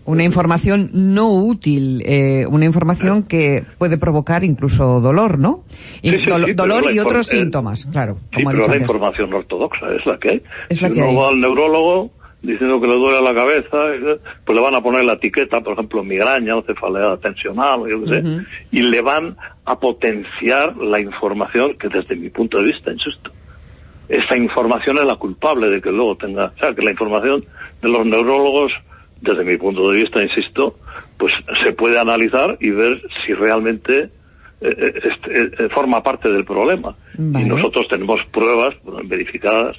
Una 0.04 0.24
información 0.24 0.88
no 0.94 1.28
útil, 1.34 2.00
eh, 2.06 2.46
una 2.46 2.64
información 2.64 3.24
que 3.24 3.64
puede 3.76 3.98
provocar 3.98 4.42
incluso 4.42 5.00
dolor, 5.00 5.38
¿no? 5.38 5.64
Y 6.00 6.10
sí, 6.10 6.20
sí, 6.20 6.26
do 6.30 6.38
sí, 6.46 6.52
dolor 6.54 6.84
y 6.90 6.98
otros 6.98 7.30
eh, 7.30 7.36
síntomas, 7.36 7.84
claro. 7.92 8.16
Sí, 8.34 8.42
pero 8.42 8.68
la 8.68 8.76
información 8.78 9.34
ortodoxa 9.34 9.86
es 9.94 10.06
la 10.06 10.18
que 10.18 10.30
hay. 10.30 10.42
Es 10.70 10.80
la 10.80 10.88
si 10.88 10.94
que 10.94 11.00
uno 11.02 11.10
hay. 11.10 11.16
va 11.16 11.28
al 11.28 11.40
neurólogo, 11.40 12.10
diciendo 12.42 12.80
que 12.80 12.86
le 12.86 12.94
duele 12.94 13.20
la 13.20 13.34
cabeza, 13.34 13.78
pues 14.44 14.56
le 14.56 14.62
van 14.62 14.74
a 14.74 14.80
poner 14.80 15.04
la 15.04 15.14
etiqueta, 15.14 15.60
por 15.60 15.72
ejemplo, 15.72 16.04
migraña 16.04 16.56
o 16.56 16.62
cefalea 16.62 17.16
tensional, 17.16 17.80
yo 17.88 18.02
qué 18.04 18.08
sé, 18.08 18.18
uh 18.18 18.22
-huh. 18.22 18.46
y 18.70 18.82
le 18.82 19.00
van 19.00 19.36
a 19.64 19.78
potenciar 19.78 20.76
la 20.76 21.00
información 21.00 21.76
que 21.78 21.88
desde 21.88 22.14
mi 22.14 22.30
punto 22.30 22.58
de 22.58 22.64
vista, 22.64 22.92
insisto, 22.92 23.32
esta 24.08 24.36
información 24.36 24.96
es 24.98 25.04
la 25.04 25.16
culpable 25.16 25.68
de 25.68 25.82
que 25.82 25.90
luego 25.90 26.16
tenga, 26.16 26.46
o 26.46 26.58
sea, 26.58 26.74
que 26.74 26.82
la 26.82 26.92
información 26.92 27.44
de 27.82 27.88
los 27.88 28.06
neurólogos, 28.06 28.72
desde 29.20 29.44
mi 29.44 29.56
punto 29.58 29.90
de 29.90 30.00
vista, 30.00 30.22
insisto, 30.22 30.76
pues 31.18 31.32
se 31.64 31.72
puede 31.72 31.98
analizar 31.98 32.56
y 32.60 32.70
ver 32.70 33.02
si 33.26 33.34
realmente 33.34 34.10
eh, 34.60 34.92
este, 35.10 35.64
eh, 35.64 35.68
forma 35.70 36.02
parte 36.02 36.28
del 36.28 36.44
problema. 36.44 36.96
Vale. 37.18 37.44
Y 37.44 37.48
nosotros 37.48 37.86
tenemos 37.88 38.20
pruebas 38.32 38.74
verificadas 39.04 39.76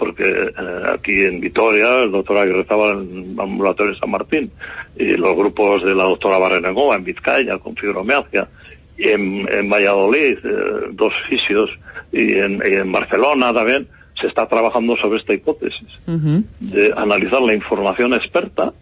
porque 0.00 0.24
eh, 0.24 0.52
aquí 0.94 1.20
en 1.20 1.40
Vitoria 1.40 2.02
el 2.02 2.10
doctor 2.10 2.38
Aguirre 2.38 2.62
estaba 2.62 2.92
en 2.92 3.34
el 3.34 3.40
ambulatorio 3.40 3.92
de 3.92 4.00
San 4.00 4.10
Martín 4.10 4.50
y 4.96 5.12
los 5.12 5.36
grupos 5.36 5.84
de 5.84 5.94
la 5.94 6.04
doctora 6.04 6.38
Barrenegova 6.38 6.96
en 6.96 7.04
Vizcaya 7.04 7.58
con 7.58 7.76
fibromialgia 7.76 8.48
y 8.96 9.08
en, 9.08 9.46
en 9.52 9.68
Valladolid 9.68 10.38
eh, 10.42 10.88
dos 10.92 11.12
fisios 11.28 11.70
y 12.10 12.32
en, 12.32 12.62
y 12.64 12.74
en, 12.76 12.90
Barcelona 12.90 13.52
también 13.52 13.86
se 14.18 14.26
está 14.26 14.46
trabajando 14.46 14.96
sobre 14.96 15.18
esta 15.18 15.34
hipótesis 15.34 15.88
uh 16.06 16.12
-huh. 16.12 16.44
de 16.60 16.92
analizar 16.96 17.42
la 17.42 17.52
información 17.52 18.14
experta 18.14 18.72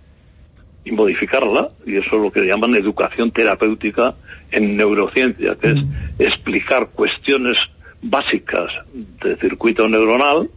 y 0.85 0.93
modificarla 0.93 1.71
y 1.85 1.97
eso 1.97 2.17
es 2.17 2.23
lo 2.23 2.31
que 2.31 2.47
llaman 2.47 2.77
educación 2.77 3.33
terapéutica 3.33 4.15
en 4.53 4.77
neurociencia 4.77 5.57
que 5.61 5.71
es 5.71 5.81
explicar 6.21 6.91
cuestiones 6.95 7.59
básicas 8.03 8.71
de 8.95 9.37
circuito 9.37 9.89
neuronal 9.89 10.49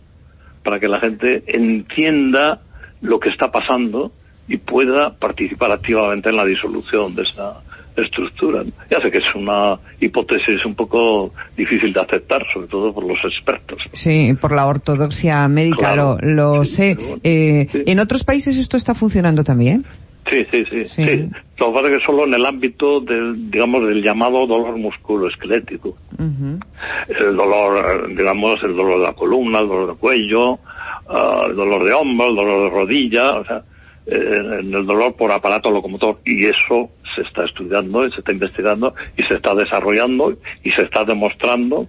para 0.63 0.80
que 0.80 0.88
la 0.88 1.00
gente 1.00 1.44
entienda 1.48 2.62
lo 3.01 3.20
que 3.20 3.30
está 3.30 3.51
pasando 3.51 4.12
y 4.48 4.58
pueda 4.58 5.13
participar 5.13 5.72
activamente 5.72 6.30
en 6.30 6.36
la 6.36 6.46
disolución 6.46 7.15
de 7.15 7.24
esa 7.24 7.62
estructura. 7.96 8.63
Ya 8.89 9.00
sé 9.01 9.12
que 9.12 9.18
es 9.18 9.36
una 9.36 9.77
hipótesis 10.00 10.65
un 10.65 10.75
poco 10.75 11.34
difícil 11.58 11.94
de 11.94 12.01
aceptar, 12.01 12.44
sobre 12.53 12.68
todo 12.68 12.94
por 12.94 13.06
los 13.06 13.18
expertos. 13.25 13.82
Sí, 13.94 14.34
por 14.39 14.53
la 14.53 14.65
ortodoxia 14.68 15.48
médica, 15.48 15.77
claro, 15.77 16.18
lo, 16.22 16.58
lo 16.58 16.65
sí, 16.65 16.72
sé. 16.72 16.96
Bueno, 16.96 17.18
eh, 17.24 17.68
sí. 17.72 17.84
¿En 17.86 18.00
otros 18.00 18.24
países 18.24 18.58
esto 18.58 18.77
está 18.77 18.94
funcionando 18.94 19.44
también? 19.44 19.86
Sí, 20.30 20.46
sí, 20.51 20.66
sí, 20.70 20.86
sí. 20.86 21.06
sí. 21.06 21.30
Lo 21.58 21.68
que 21.68 21.74
pasa 21.74 21.88
es 21.92 21.98
que 21.98 22.06
solo 22.06 22.25
en 22.25 22.34
el 22.34 22.46
ámbito 22.46 23.01
del, 23.01 23.50
digamos, 23.51 23.88
del 23.88 24.04
llamado 24.04 24.46
dolor 24.48 24.78
musculoesquelético. 24.78 25.90
Uh 25.90 26.24
-huh. 26.24 26.66
El 27.08 27.36
dolor, 27.36 28.08
digamos, 28.16 28.63
el 28.63 28.75
dolor 28.75 29.00
de 29.00 29.06
la 29.06 29.13
columna, 29.13 29.60
el 29.60 29.68
dolor 29.68 29.90
de 29.94 30.00
cuello, 30.00 30.54
uh, 30.54 31.46
el 31.50 31.56
dolor 31.56 31.84
de 31.84 31.94
hombro, 31.94 32.28
el 32.28 32.36
dolor 32.36 32.63
de 32.63 32.70
rodilla, 32.70 33.32
o 33.40 33.46
sea, 33.46 33.63
en 34.06 34.74
el 34.74 34.86
dolor 34.86 35.16
por 35.16 35.32
aparato 35.32 35.70
locomotor. 35.70 36.20
Y 36.25 36.46
eso 36.46 36.90
se 37.16 37.22
está 37.22 37.46
estudiando 37.46 38.06
y 38.06 38.12
se 38.12 38.20
está 38.20 38.32
investigando 38.32 38.94
y 39.18 39.24
se 39.24 39.36
está 39.36 39.54
desarrollando 39.56 40.34
y 40.63 40.72
se 40.72 40.84
está 40.84 41.04
demostrando 41.04 41.88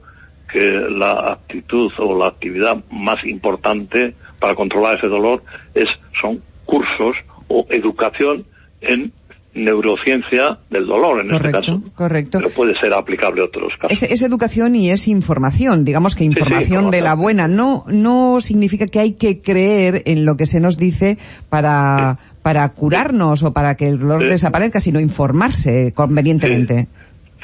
que 0.53 0.61
la 0.61 1.13
actitud 1.33 1.91
o 1.99 2.19
la 2.19 2.27
actividad 2.29 2.77
más 2.91 3.25
importante 3.25 4.15
para 4.39 4.55
controlar 4.55 4.99
ese 4.99 5.09
dolor 5.09 5.43
es, 5.75 5.89
son 6.21 6.43
cursos 6.67 7.17
o 7.53 7.67
educación 7.71 8.45
en 8.81 9.13
neurociencia 9.55 10.59
del 10.71 10.87
dolor 10.87 11.21
en 11.21 11.29
correcto, 11.29 11.59
este 11.61 11.73
caso. 11.73 11.83
Correcto. 11.95 12.39
Pero 12.39 12.51
puede 12.55 12.75
ser 12.79 12.95
aplicable 12.95 13.43
a 13.43 13.45
otros 13.45 13.75
casos. 13.79 14.03
Es, 14.03 14.11
es 14.11 14.23
educación 14.23 14.75
y 14.75 14.91
es 14.91 15.09
información, 15.09 15.85
digamos 15.85 16.17
que 16.17 16.25
información, 16.25 16.63
sí, 16.63 16.69
sí, 16.69 16.75
información, 16.75 16.91
de 16.91 17.01
la 17.03 17.15
buena. 17.15 17.49
No, 17.49 17.85
no 17.89 18.41
significa 18.41 18.87
que 18.87 18.99
hay 18.99 19.15
que 19.15 19.43
creer 19.43 20.03
en 20.07 20.25
lo 20.25 20.37
que 20.37 20.47
se 20.47 20.61
nos 20.61 20.79
dice 20.79 21.19
para, 21.51 22.17
sí. 22.19 22.35
para 22.43 22.67
curarnos 22.71 23.43
o 23.43 23.53
para 23.53 23.75
que 23.77 23.89
el 23.89 23.99
dolor 23.99 24.25
desaparezca, 24.25 24.81
sino 24.81 25.01
informarse 25.01 25.93
convenientemente. 25.95 26.89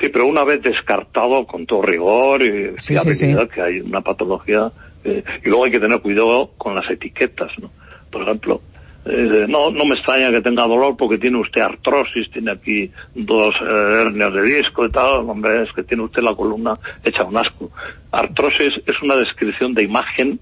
Sí, 0.00 0.08
pero 0.08 0.26
una 0.26 0.44
vez 0.44 0.62
descartado 0.62 1.44
con 1.46 1.66
todo 1.66 1.82
rigor 1.82 2.40
y 2.42 2.78
fiabilidad 2.78 3.48
que 3.50 3.60
hay 3.60 3.80
una 3.80 4.00
patología, 4.00 4.70
eh, 5.04 5.24
y 5.44 5.48
luego 5.48 5.64
hay 5.64 5.72
que 5.72 5.80
tener 5.80 6.00
cuidado 6.00 6.52
con 6.56 6.74
las 6.74 6.88
etiquetas, 6.88 7.50
¿no? 7.60 7.70
Por 8.10 8.22
ejemplo, 8.22 8.62
eh, 9.04 9.46
no, 9.48 9.70
no 9.70 9.84
me 9.84 9.94
extraña 9.94 10.30
que 10.30 10.40
tenga 10.40 10.66
dolor 10.66 10.96
porque 10.96 11.18
tiene 11.18 11.38
usted 11.38 11.62
artrosis, 11.62 12.30
tiene 12.30 12.52
aquí 12.52 12.90
dos 13.14 13.54
eh, 13.60 13.92
hernias 13.94 14.32
de 14.34 14.42
disco 14.42 14.84
y 14.84 14.90
tal, 14.90 15.28
hombre, 15.28 15.62
es 15.62 15.72
que 15.72 15.82
tiene 15.82 16.02
usted 16.04 16.22
la 16.22 16.34
columna 16.34 16.74
hecha 17.04 17.24
un 17.24 17.36
asco. 17.36 17.70
Artrosis 18.10 18.80
es 18.86 19.02
una 19.02 19.16
descripción 19.16 19.74
de 19.74 19.84
imagen 19.84 20.40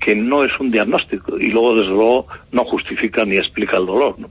que 0.00 0.14
no 0.14 0.44
es 0.44 0.52
un 0.58 0.70
diagnóstico 0.70 1.38
y 1.38 1.48
luego, 1.48 1.76
desde 1.76 1.90
luego, 1.90 2.26
no 2.52 2.64
justifica 2.64 3.24
ni 3.24 3.36
explica 3.36 3.76
el 3.76 3.86
dolor, 3.86 4.18
¿no? 4.18 4.28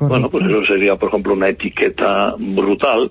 Bueno, 0.00 0.30
pues 0.30 0.44
eso 0.44 0.64
sería, 0.64 0.94
por 0.94 1.08
ejemplo, 1.08 1.32
una 1.32 1.48
etiqueta 1.48 2.34
brutal 2.38 3.10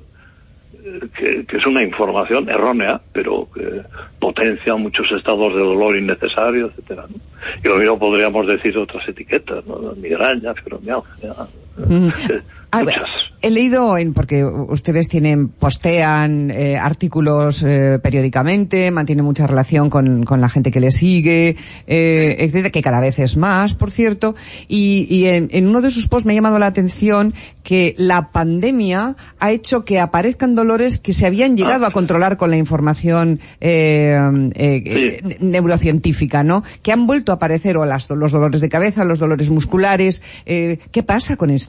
que, 1.15 1.45
que, 1.45 1.57
es 1.57 1.65
una 1.65 1.81
información 1.81 2.49
errónea, 2.49 3.01
pero 3.11 3.47
que 3.53 3.81
potencia 4.19 4.75
muchos 4.75 5.11
estados 5.11 5.53
de 5.53 5.59
dolor 5.59 5.97
innecesarios, 5.97 6.71
etcétera. 6.71 7.05
¿no? 7.09 7.15
Y 7.63 7.67
lo 7.67 7.77
mismo 7.77 7.99
podríamos 7.99 8.47
decir 8.47 8.77
otras 8.77 9.07
etiquetas, 9.07 9.65
¿no? 9.65 9.77
Migraña, 9.95 10.53
fibromialgia, 10.53 11.33
mm. 11.77 12.07
A 12.69 12.83
ver, 12.83 13.01
he 13.41 13.49
leído, 13.49 13.97
en, 13.97 14.13
porque 14.13 14.43
ustedes 14.43 15.07
tienen, 15.07 15.47
postean 15.47 16.51
eh, 16.51 16.77
artículos 16.77 17.63
eh, 17.63 17.97
periódicamente, 18.03 18.91
mantienen 18.91 19.23
mucha 19.23 19.47
relación 19.47 19.89
con, 19.89 20.25
con, 20.25 20.41
la 20.41 20.49
gente 20.49 20.69
que 20.69 20.81
les 20.81 20.97
sigue, 20.97 21.55
eh, 21.87 22.35
etcétera, 22.39 22.69
que 22.69 22.81
cada 22.81 22.99
vez 22.99 23.19
es 23.19 23.37
más, 23.37 23.73
por 23.73 23.89
cierto, 23.89 24.35
y, 24.67 25.07
y 25.09 25.27
en, 25.27 25.47
en, 25.51 25.67
uno 25.67 25.79
de 25.79 25.91
sus 25.91 26.09
posts 26.09 26.25
me 26.25 26.33
ha 26.33 26.35
llamado 26.35 26.59
la 26.59 26.65
atención 26.65 27.33
que 27.63 27.95
la 27.97 28.31
pandemia 28.31 29.15
ha 29.39 29.51
hecho 29.51 29.85
que 29.85 30.01
aparezcan 30.01 30.53
dolores 30.53 30.99
que 30.99 31.13
se 31.13 31.25
habían 31.25 31.55
llegado 31.55 31.85
ah. 31.85 31.89
a 31.89 31.91
controlar 31.91 32.35
con 32.35 32.49
la 32.49 32.57
información 32.57 33.39
sí. 33.61 35.17
neurocientífica, 35.39 36.43
¿no? 36.43 36.63
Que 36.81 36.91
han 36.91 37.07
vuelto 37.07 37.31
a 37.31 37.35
aparecer, 37.35 37.77
o 37.77 37.85
las, 37.85 38.09
los 38.09 38.31
dolores 38.33 38.59
de 38.59 38.67
cabeza, 38.67 39.05
los 39.05 39.19
dolores 39.19 39.49
musculares, 39.51 40.21
¿qué 40.45 41.03
pasa 41.05 41.37
con 41.37 41.49
esto? 41.49 41.66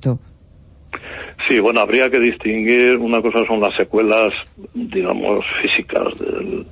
Sí, 1.48 1.60
bueno, 1.60 1.80
habría 1.80 2.10
que 2.10 2.18
distinguir, 2.18 2.96
una 2.96 3.22
cosa 3.22 3.44
son 3.46 3.60
las 3.60 3.74
secuelas, 3.76 4.32
digamos, 4.74 5.44
físicas 5.62 6.18
del, 6.18 6.66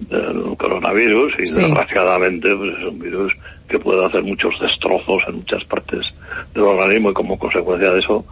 del 0.00 0.56
coronavirus 0.56 1.34
y 1.38 1.42
desgraciadamente 1.42 2.54
pues, 2.54 2.78
es 2.78 2.84
un 2.84 2.98
virus 2.98 3.32
que 3.68 3.78
puede 3.78 4.04
hacer 4.04 4.22
muchos 4.22 4.58
destrozos 4.60 5.22
en 5.28 5.36
muchas 5.36 5.64
partes 5.64 6.06
del 6.54 6.64
organismo 6.64 7.10
y 7.10 7.14
como 7.14 7.38
consecuencia 7.38 7.90
de 7.92 7.98
eso, 7.98 8.24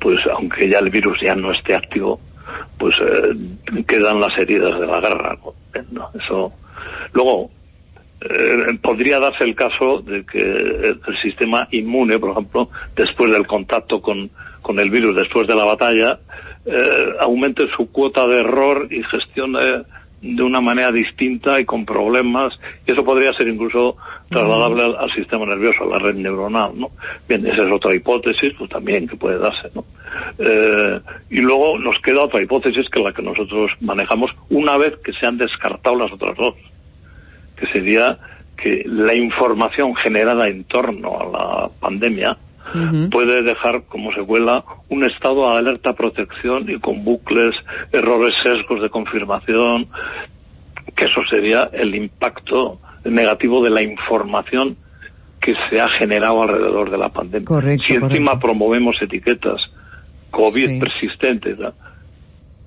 pues 0.00 0.20
aunque 0.32 0.68
ya 0.68 0.78
el 0.78 0.90
virus 0.90 1.18
ya 1.20 1.34
no 1.34 1.50
esté 1.50 1.74
activo, 1.74 2.20
pues 2.78 2.96
eh, 3.00 3.84
quedan 3.86 4.20
las 4.20 4.36
heridas 4.38 4.78
de 4.78 4.86
la 4.86 5.00
guerra. 5.00 5.36
¿no? 5.90 6.10
Eso. 6.14 6.52
Luego, 7.12 7.50
eh, 8.20 8.78
podría 8.82 9.20
darse 9.20 9.44
el 9.44 9.54
caso 9.54 10.00
de 10.00 10.24
que 10.24 10.38
el, 10.38 11.00
sistema 11.22 11.68
inmune, 11.70 12.18
por 12.18 12.30
ejemplo, 12.30 12.70
después 12.96 13.30
del 13.32 13.46
contacto 13.46 14.00
con, 14.00 14.30
con 14.62 14.78
el 14.78 14.90
virus, 14.90 15.16
después 15.16 15.46
de 15.46 15.54
la 15.54 15.64
batalla, 15.64 16.18
eh, 16.66 17.12
aumente 17.20 17.66
su 17.76 17.90
cuota 17.90 18.26
de 18.26 18.40
error 18.40 18.88
y 18.90 19.02
gestione 19.04 19.84
de 20.24 20.42
una 20.42 20.60
manera 20.62 20.90
distinta 20.90 21.60
y 21.60 21.66
con 21.66 21.84
problemas, 21.84 22.58
y 22.86 22.92
eso 22.92 23.04
podría 23.04 23.34
ser 23.34 23.46
incluso 23.46 23.96
trasladable 24.30 24.96
al, 24.98 25.12
sistema 25.12 25.44
nervioso, 25.44 25.84
a 25.84 25.86
la 25.86 25.96
red 25.96 26.14
neuronal, 26.14 26.72
¿no? 26.74 26.92
Bien, 27.28 27.46
esa 27.46 27.62
es 27.62 27.70
otra 27.70 27.94
hipótesis, 27.94 28.54
pues 28.56 28.70
también 28.70 29.06
que 29.06 29.16
puede 29.16 29.38
darse, 29.38 29.68
¿no? 29.74 29.84
Eh, 30.38 31.00
y 31.28 31.40
luego 31.40 31.78
nos 31.78 31.98
queda 31.98 32.22
otra 32.22 32.42
hipótesis 32.42 32.88
que 32.88 33.00
la 33.00 33.12
que 33.12 33.20
nosotros 33.20 33.70
manejamos 33.80 34.30
una 34.48 34.78
vez 34.78 34.96
que 35.04 35.12
se 35.12 35.26
han 35.26 35.36
descartado 35.36 35.96
las 35.96 36.12
otras 36.12 36.36
dos, 36.38 36.54
que 37.56 37.66
sería 37.66 38.18
que 38.56 38.84
la 38.86 39.14
información 39.14 39.94
generada 39.96 40.46
en 40.46 40.64
torno 40.64 41.20
a 41.20 41.24
la 41.26 41.68
pandemia 41.80 42.36
puede 43.10 43.42
dejar 43.42 43.84
como 43.84 44.12
secuela 44.12 44.64
un 44.88 45.04
estado 45.04 45.50
de 45.50 45.58
alerta 45.58 45.92
protección 45.92 46.68
y 46.68 46.80
con 46.80 47.04
bucles, 47.04 47.54
errores, 47.92 48.34
sesgos 48.42 48.82
de 48.82 48.90
confirmación, 48.90 49.86
que 50.96 51.04
eso 51.04 51.20
sería 51.28 51.70
el 51.72 51.94
impacto 51.94 52.80
negativo 53.04 53.62
de 53.62 53.70
la 53.70 53.82
información 53.82 54.76
que 55.40 55.54
se 55.68 55.80
ha 55.80 55.88
generado 55.90 56.42
alrededor 56.42 56.90
de 56.90 56.98
la 56.98 57.10
pandemia. 57.10 57.78
si 57.86 57.94
encima 57.94 58.40
promovemos 58.40 59.00
etiquetas 59.00 59.60
COVID 60.30 60.80
persistentes 60.80 61.58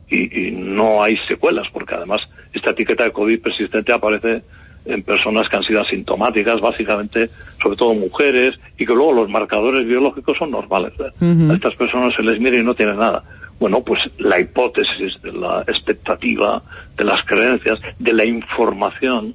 y, 0.10 0.48
y, 0.48 0.52
no 0.52 1.04
hay 1.04 1.18
secuelas, 1.28 1.68
porque 1.74 1.96
además 1.96 2.22
esta 2.54 2.70
etiqueta 2.70 3.04
de 3.04 3.12
COVID 3.12 3.42
persistente 3.42 3.92
aparece 3.92 4.44
en 4.88 5.04
personas 5.04 5.48
que 5.50 5.58
han 5.58 5.64
sido 5.64 5.82
asintomáticas, 5.82 6.60
básicamente, 6.62 7.30
sobre 7.62 7.78
todo 7.78 7.94
mujeres, 7.94 8.60
y 8.78 8.86
que 8.86 8.94
luego 8.94 9.14
los 9.14 9.30
marcadores 9.30 9.86
biológicos 9.86 10.38
son 10.38 10.52
normales. 10.52 10.94
A 11.00 11.54
estas 11.54 11.76
personas 11.76 12.16
se 12.16 12.24
les 12.24 12.40
mira 12.40 12.58
y 12.58 12.64
no 12.64 12.74
tienen 12.74 12.98
nada. 12.98 13.24
Bueno, 13.60 13.82
pues 13.82 14.00
la 14.20 14.40
hipótesis 14.40 15.22
de 15.22 15.34
la 15.34 15.62
expectativa, 15.68 16.62
de 16.96 17.04
las 17.04 17.22
creencias, 17.24 17.80
de 17.98 18.14
la 18.14 18.26
información, 18.26 19.34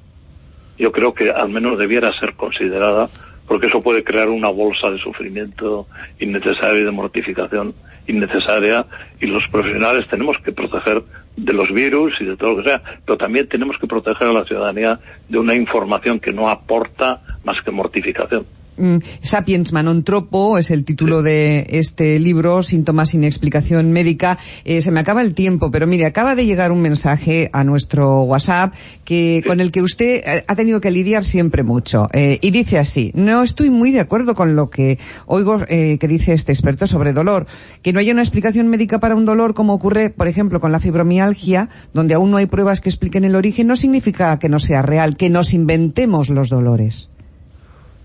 yo 0.77 0.91
creo 0.91 1.13
que 1.13 1.29
al 1.29 1.49
menos 1.49 1.77
debiera 1.77 2.11
ser 2.19 2.33
considerada, 2.35 3.09
porque 3.47 3.67
eso 3.67 3.81
puede 3.81 4.03
crear 4.03 4.29
una 4.29 4.49
bolsa 4.49 4.89
de 4.89 4.99
sufrimiento 4.99 5.87
innecesario 6.19 6.81
y 6.81 6.85
de 6.85 6.91
mortificación 6.91 7.73
innecesaria, 8.07 8.85
y 9.21 9.27
los 9.27 9.43
profesionales 9.49 10.07
tenemos 10.09 10.37
que 10.43 10.51
proteger 10.51 11.03
de 11.35 11.53
los 11.53 11.71
virus 11.71 12.13
y 12.19 12.25
de 12.25 12.37
todo 12.37 12.51
lo 12.51 12.57
que 12.57 12.69
sea, 12.69 12.81
pero 13.05 13.17
también 13.17 13.47
tenemos 13.47 13.77
que 13.77 13.87
proteger 13.87 14.27
a 14.27 14.33
la 14.33 14.45
ciudadanía 14.45 14.99
de 15.29 15.39
una 15.39 15.55
información 15.55 16.19
que 16.19 16.31
no 16.31 16.49
aporta 16.49 17.21
más 17.43 17.61
que 17.61 17.71
mortificación. 17.71 18.45
Mm, 18.77 18.97
Sapiens 19.21 19.71
Manontropo 19.71 20.57
es 20.57 20.71
el 20.71 20.83
título 20.83 21.21
de 21.21 21.65
este 21.69 22.19
libro, 22.19 22.63
Síntomas 22.63 23.09
sin 23.09 23.23
explicación 23.23 23.91
médica. 23.91 24.39
Eh, 24.65 24.81
se 24.81 24.91
me 24.91 24.99
acaba 24.99 25.21
el 25.21 25.35
tiempo, 25.35 25.69
pero 25.69 25.85
mire, 25.85 26.05
acaba 26.05 26.35
de 26.35 26.45
llegar 26.45 26.71
un 26.71 26.81
mensaje 26.81 27.49
a 27.53 27.63
nuestro 27.63 28.23
WhatsApp 28.23 28.73
que 29.03 29.43
con 29.45 29.59
el 29.59 29.71
que 29.71 29.81
usted 29.81 30.21
eh, 30.25 30.43
ha 30.47 30.55
tenido 30.55 30.81
que 30.81 30.89
lidiar 30.89 31.23
siempre 31.23 31.63
mucho. 31.63 32.07
Eh, 32.13 32.39
y 32.41 32.51
dice 32.51 32.79
así, 32.79 33.11
no 33.13 33.43
estoy 33.43 33.69
muy 33.69 33.91
de 33.91 33.99
acuerdo 33.99 34.33
con 34.33 34.55
lo 34.55 34.69
que 34.69 34.97
oigo 35.27 35.53
que 35.63 36.07
dice 36.07 36.33
este 36.33 36.51
experto 36.51 36.87
sobre 36.87 37.13
dolor. 37.13 37.45
Que 37.81 37.93
no 37.93 37.99
haya 37.99 38.13
una 38.13 38.21
explicación 38.21 38.67
médica 38.67 38.99
para 38.99 39.15
un 39.15 39.25
dolor 39.25 39.53
como 39.53 39.73
ocurre, 39.73 40.09
por 40.09 40.27
ejemplo, 40.27 40.59
con 40.59 40.71
la 40.71 40.79
fibromialgia, 40.79 41.69
donde 41.93 42.15
aún 42.15 42.31
no 42.31 42.37
hay 42.37 42.47
pruebas 42.47 42.81
que 42.81 42.89
expliquen 42.89 43.23
el 43.23 43.35
origen, 43.35 43.67
no 43.67 43.75
significa 43.75 44.37
que 44.39 44.49
no 44.49 44.59
sea 44.59 44.81
real, 44.81 45.15
que 45.15 45.29
nos 45.29 45.53
inventemos 45.53 46.29
los 46.29 46.49
dolores. 46.49 47.09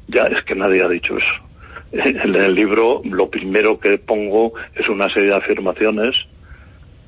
Ya, 0.08 0.24
es 0.24 0.42
que 0.44 0.54
nadie 0.54 0.82
ha 0.82 0.88
dicho 0.88 1.16
eso. 1.16 1.48
En 1.92 2.34
el 2.34 2.54
libro 2.54 3.00
lo 3.04 3.30
primero 3.30 3.78
que 3.78 3.96
pongo 3.96 4.52
es 4.74 4.86
una 4.88 5.08
serie 5.08 5.30
de 5.30 5.36
afirmaciones 5.36 6.14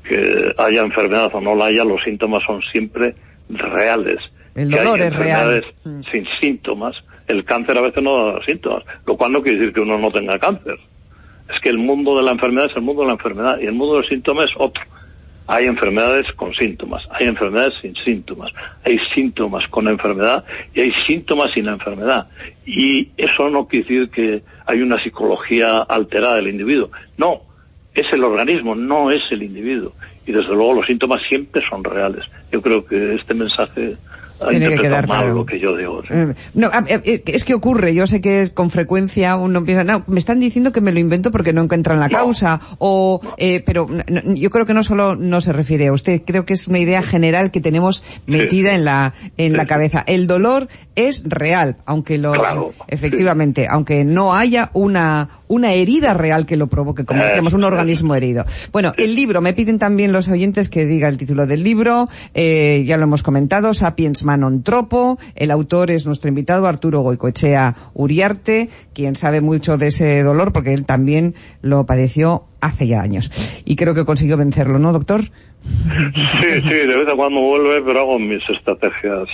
que 0.05 0.55
haya 0.57 0.81
enfermedad 0.81 1.31
o 1.35 1.41
no 1.41 1.55
la 1.55 1.67
haya, 1.67 1.85
los 1.85 2.03
síntomas 2.03 2.43
son 2.47 2.63
siempre 2.73 3.15
reales. 3.51 4.19
El 4.55 4.71
dolor 4.71 5.01
es 5.01 5.15
real. 5.15 5.65
Mm. 5.85 6.01
Sin 6.11 6.27
síntomas. 6.41 6.97
El 7.29 7.45
cáncer 7.45 7.79
a 7.79 7.83
veces 7.83 8.03
no 8.03 8.33
da 8.33 8.45
síntomas, 8.45 8.85
lo 9.07 9.17
cual 9.17 9.33
no 9.33 9.43
quiere 9.43 9.59
decir 9.59 9.75
que 9.75 9.81
uno 9.81 9.99
no 9.99 10.11
tenga 10.11 10.39
cáncer. 10.39 10.79
Es 11.53 11.61
que 11.61 11.69
el 11.69 11.79
mundo 11.79 12.17
de 12.17 12.23
la 12.23 12.33
enfermedad 12.33 12.71
es 12.71 12.77
el 12.77 12.83
mundo 12.83 13.03
de 13.03 13.09
la 13.09 13.15
enfermedad 13.15 13.59
y 13.61 13.67
el 13.67 13.73
mundo 13.73 13.95
de 13.95 14.01
los 14.01 14.09
síntomas 14.09 14.47
es 14.47 14.53
otro. 14.57 14.83
Hay 15.53 15.65
enfermedades 15.65 16.31
con 16.37 16.55
síntomas, 16.55 17.03
hay 17.11 17.27
enfermedades 17.27 17.75
sin 17.83 17.93
síntomas, 17.97 18.53
hay 18.85 19.01
síntomas 19.13 19.67
con 19.67 19.89
enfermedad 19.89 20.45
y 20.73 20.81
hay 20.81 20.93
síntomas 21.09 21.51
sin 21.53 21.67
enfermedad. 21.67 22.29
Y 22.65 23.09
eso 23.17 23.51
no 23.51 23.67
quiere 23.67 23.85
decir 23.85 24.11
que 24.11 24.45
hay 24.65 24.81
una 24.81 25.03
psicología 25.03 25.79
alterada 25.79 26.37
del 26.37 26.51
individuo. 26.51 26.93
No, 27.19 27.41
es 27.93 28.07
el 28.13 28.23
organismo, 28.23 28.77
no 28.77 29.11
es 29.11 29.23
el 29.33 29.43
individuo. 29.43 29.93
Y 30.25 30.31
desde 30.31 30.55
luego 30.55 30.75
los 30.75 30.87
síntomas 30.87 31.21
siempre 31.29 31.61
son 31.69 31.83
reales. 31.83 32.25
Yo 32.53 32.63
creo 32.63 32.87
que 32.87 33.17
este 33.17 33.35
mensaje 33.35 33.97
tiene 34.49 34.71
que 34.71 34.79
quedar 34.79 35.07
mal 35.07 35.35
lo 35.35 35.45
que 35.45 35.59
yo 35.59 35.77
digo. 35.77 36.03
Eh, 36.11 36.35
no, 36.55 36.71
es 37.05 37.45
que 37.45 37.55
ocurre, 37.55 37.95
yo 37.95 38.07
sé 38.07 38.21
que 38.21 38.41
es 38.41 38.51
con 38.51 38.71
frecuencia 38.71 39.37
uno 39.37 39.65
piensa, 39.65 39.85
no, 39.85 40.05
me 40.07 40.19
están 40.19 40.41
diciendo 40.41 40.73
que 40.73 40.81
me 40.81 40.93
lo 40.93 40.99
invento 40.99 41.31
porque 41.31 41.53
no 41.53 41.63
encuentran 41.63 42.01
la 42.01 42.09
causa, 42.09 42.61
o, 42.79 43.21
eh, 43.37 43.63
pero 43.65 43.89
yo 44.35 44.51
creo 44.51 44.67
que 44.67 44.75
no 44.75 44.83
solo 44.83 45.17
no 45.17 45.41
se 45.41 45.53
refiere 45.53 45.89
a 45.89 45.93
usted, 45.93 46.23
creo 46.25 46.45
que 46.45 46.55
es 46.55 46.69
una 46.69 46.79
idea 46.79 47.03
general 47.03 47.51
que 47.51 47.61
tenemos 47.61 48.05
metida 48.27 48.75
en 48.75 48.85
la, 48.85 49.15
en 49.37 49.55
la 49.55 49.67
cabeza. 49.67 50.05
El 50.07 50.27
dolor 50.27 50.69
es 50.95 51.23
real, 51.27 51.77
aunque 51.87 52.19
lo, 52.19 52.33
efectivamente, 52.89 53.67
aunque 53.69 54.05
no 54.05 54.35
haya 54.35 54.71
una, 54.75 55.40
una 55.51 55.73
herida 55.73 56.15
real 56.15 56.47
que 56.47 56.57
lo 56.57 56.69
provoque, 56.69 57.05
como 57.05 57.25
decíamos, 57.25 57.55
un 57.55 57.65
organismo 57.65 58.15
herido. 58.15 58.45
Bueno, 58.71 58.93
el 58.97 59.17
libro, 59.17 59.41
me 59.41 59.53
piden 59.53 59.81
también 59.81 60.13
los 60.13 60.29
oyentes 60.29 60.69
que 60.69 60.87
diga 60.87 61.09
el 61.09 61.19
título 61.19 61.45
del 61.45 61.65
libro, 61.65 62.07
eh, 62.35 62.85
ya 62.87 62.97
lo 62.97 63.03
hemos 63.03 63.25
comentado, 63.25 63.75
Sapiens 63.75 64.25
Manon 64.25 64.63
Tropo, 64.63 65.19
el 65.35 65.51
autor 65.51 65.91
es 65.91 66.07
nuestro 66.07 66.29
invitado 66.29 66.69
Arturo 66.69 67.01
Goicoechea 67.01 67.75
Uriarte, 67.95 68.69
quien 68.95 69.17
sabe 69.17 69.41
mucho 69.41 69.77
de 69.77 69.89
ese 69.89 70.23
dolor 70.23 70.53
porque 70.53 70.73
él 70.73 70.87
también 70.87 71.35
lo 71.63 71.85
padeció 71.85 72.45
hace 72.61 72.87
ya 72.87 73.01
años. 73.01 73.33
Y 73.65 73.75
creo 73.75 73.93
que 73.93 74.05
consiguió 74.05 74.37
vencerlo, 74.37 74.79
¿no, 74.79 74.93
doctor? 74.93 75.23
Sí, 75.23 76.61
sí, 76.63 76.69
de 76.69 76.97
vez 76.97 77.09
en 77.09 77.17
cuando 77.17 77.41
vuelve, 77.41 77.83
pero 77.85 78.01
hago 78.01 78.21
mis 78.21 78.43
estrategias 78.49 79.29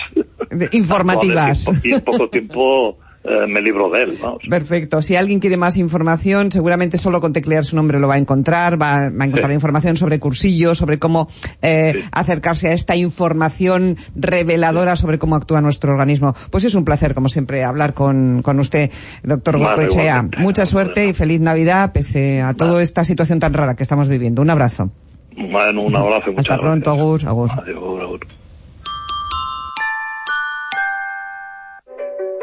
informativas. 0.71 1.67
Y 1.83 1.93
en 1.93 2.01
poco 2.01 2.27
tiempo 2.27 2.97
eh, 3.27 3.45
me 3.45 3.61
libro 3.61 3.89
de 3.89 4.03
él. 4.03 4.17
Perfecto. 4.49 5.01
Si 5.01 5.17
alguien 5.17 5.39
quiere 5.39 5.57
más 5.57 5.75
información, 5.75 6.49
seguramente 6.49 6.97
solo 6.97 7.19
con 7.19 7.33
teclear 7.33 7.65
su 7.65 7.75
nombre 7.75 7.99
lo 7.99 8.07
va 8.07 8.15
a 8.15 8.17
encontrar. 8.17 8.81
Va, 8.81 8.99
a 8.99 9.07
encontrar 9.07 9.51
información 9.51 9.97
sobre 9.97 10.17
cursillos, 10.19 10.77
sobre 10.77 10.97
cómo 10.97 11.27
eh, 11.61 12.05
acercarse 12.13 12.69
a 12.69 12.73
esta 12.73 12.95
información 12.95 13.97
reveladora 14.15 14.95
sobre 14.95 15.19
cómo 15.19 15.35
actúa 15.35 15.59
nuestro 15.59 15.91
organismo. 15.91 16.35
Pues 16.49 16.63
es 16.63 16.75
un 16.75 16.85
placer, 16.85 17.13
como 17.13 17.27
siempre, 17.27 17.65
hablar 17.65 17.93
con, 17.93 18.41
con 18.41 18.59
usted, 18.59 18.91
doctor 19.23 19.57
Gocoechea. 19.57 20.29
Mucha 20.37 20.65
suerte 20.65 21.05
y 21.07 21.13
feliz 21.13 21.41
Navidad, 21.41 21.91
pese 21.91 22.41
a 22.41 22.53
toda 22.53 22.81
esta 22.81 23.03
situación 23.03 23.39
tan 23.39 23.53
rara 23.53 23.75
que 23.75 23.83
estamos 23.83 24.07
viviendo. 24.07 24.41
Un 24.41 24.51
abrazo. 24.51 24.89
Bueno, 25.35 25.81
un 25.81 25.95
abrazo. 25.95 26.31
Hasta 26.37 26.57
pronto, 26.57 26.91
Agur. 26.91 27.27
Agur. 27.27 27.49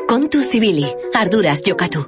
Kontu 0.09 0.43
zibili, 0.43 0.87
arduraz 1.15 1.61
jokatu. 1.67 2.05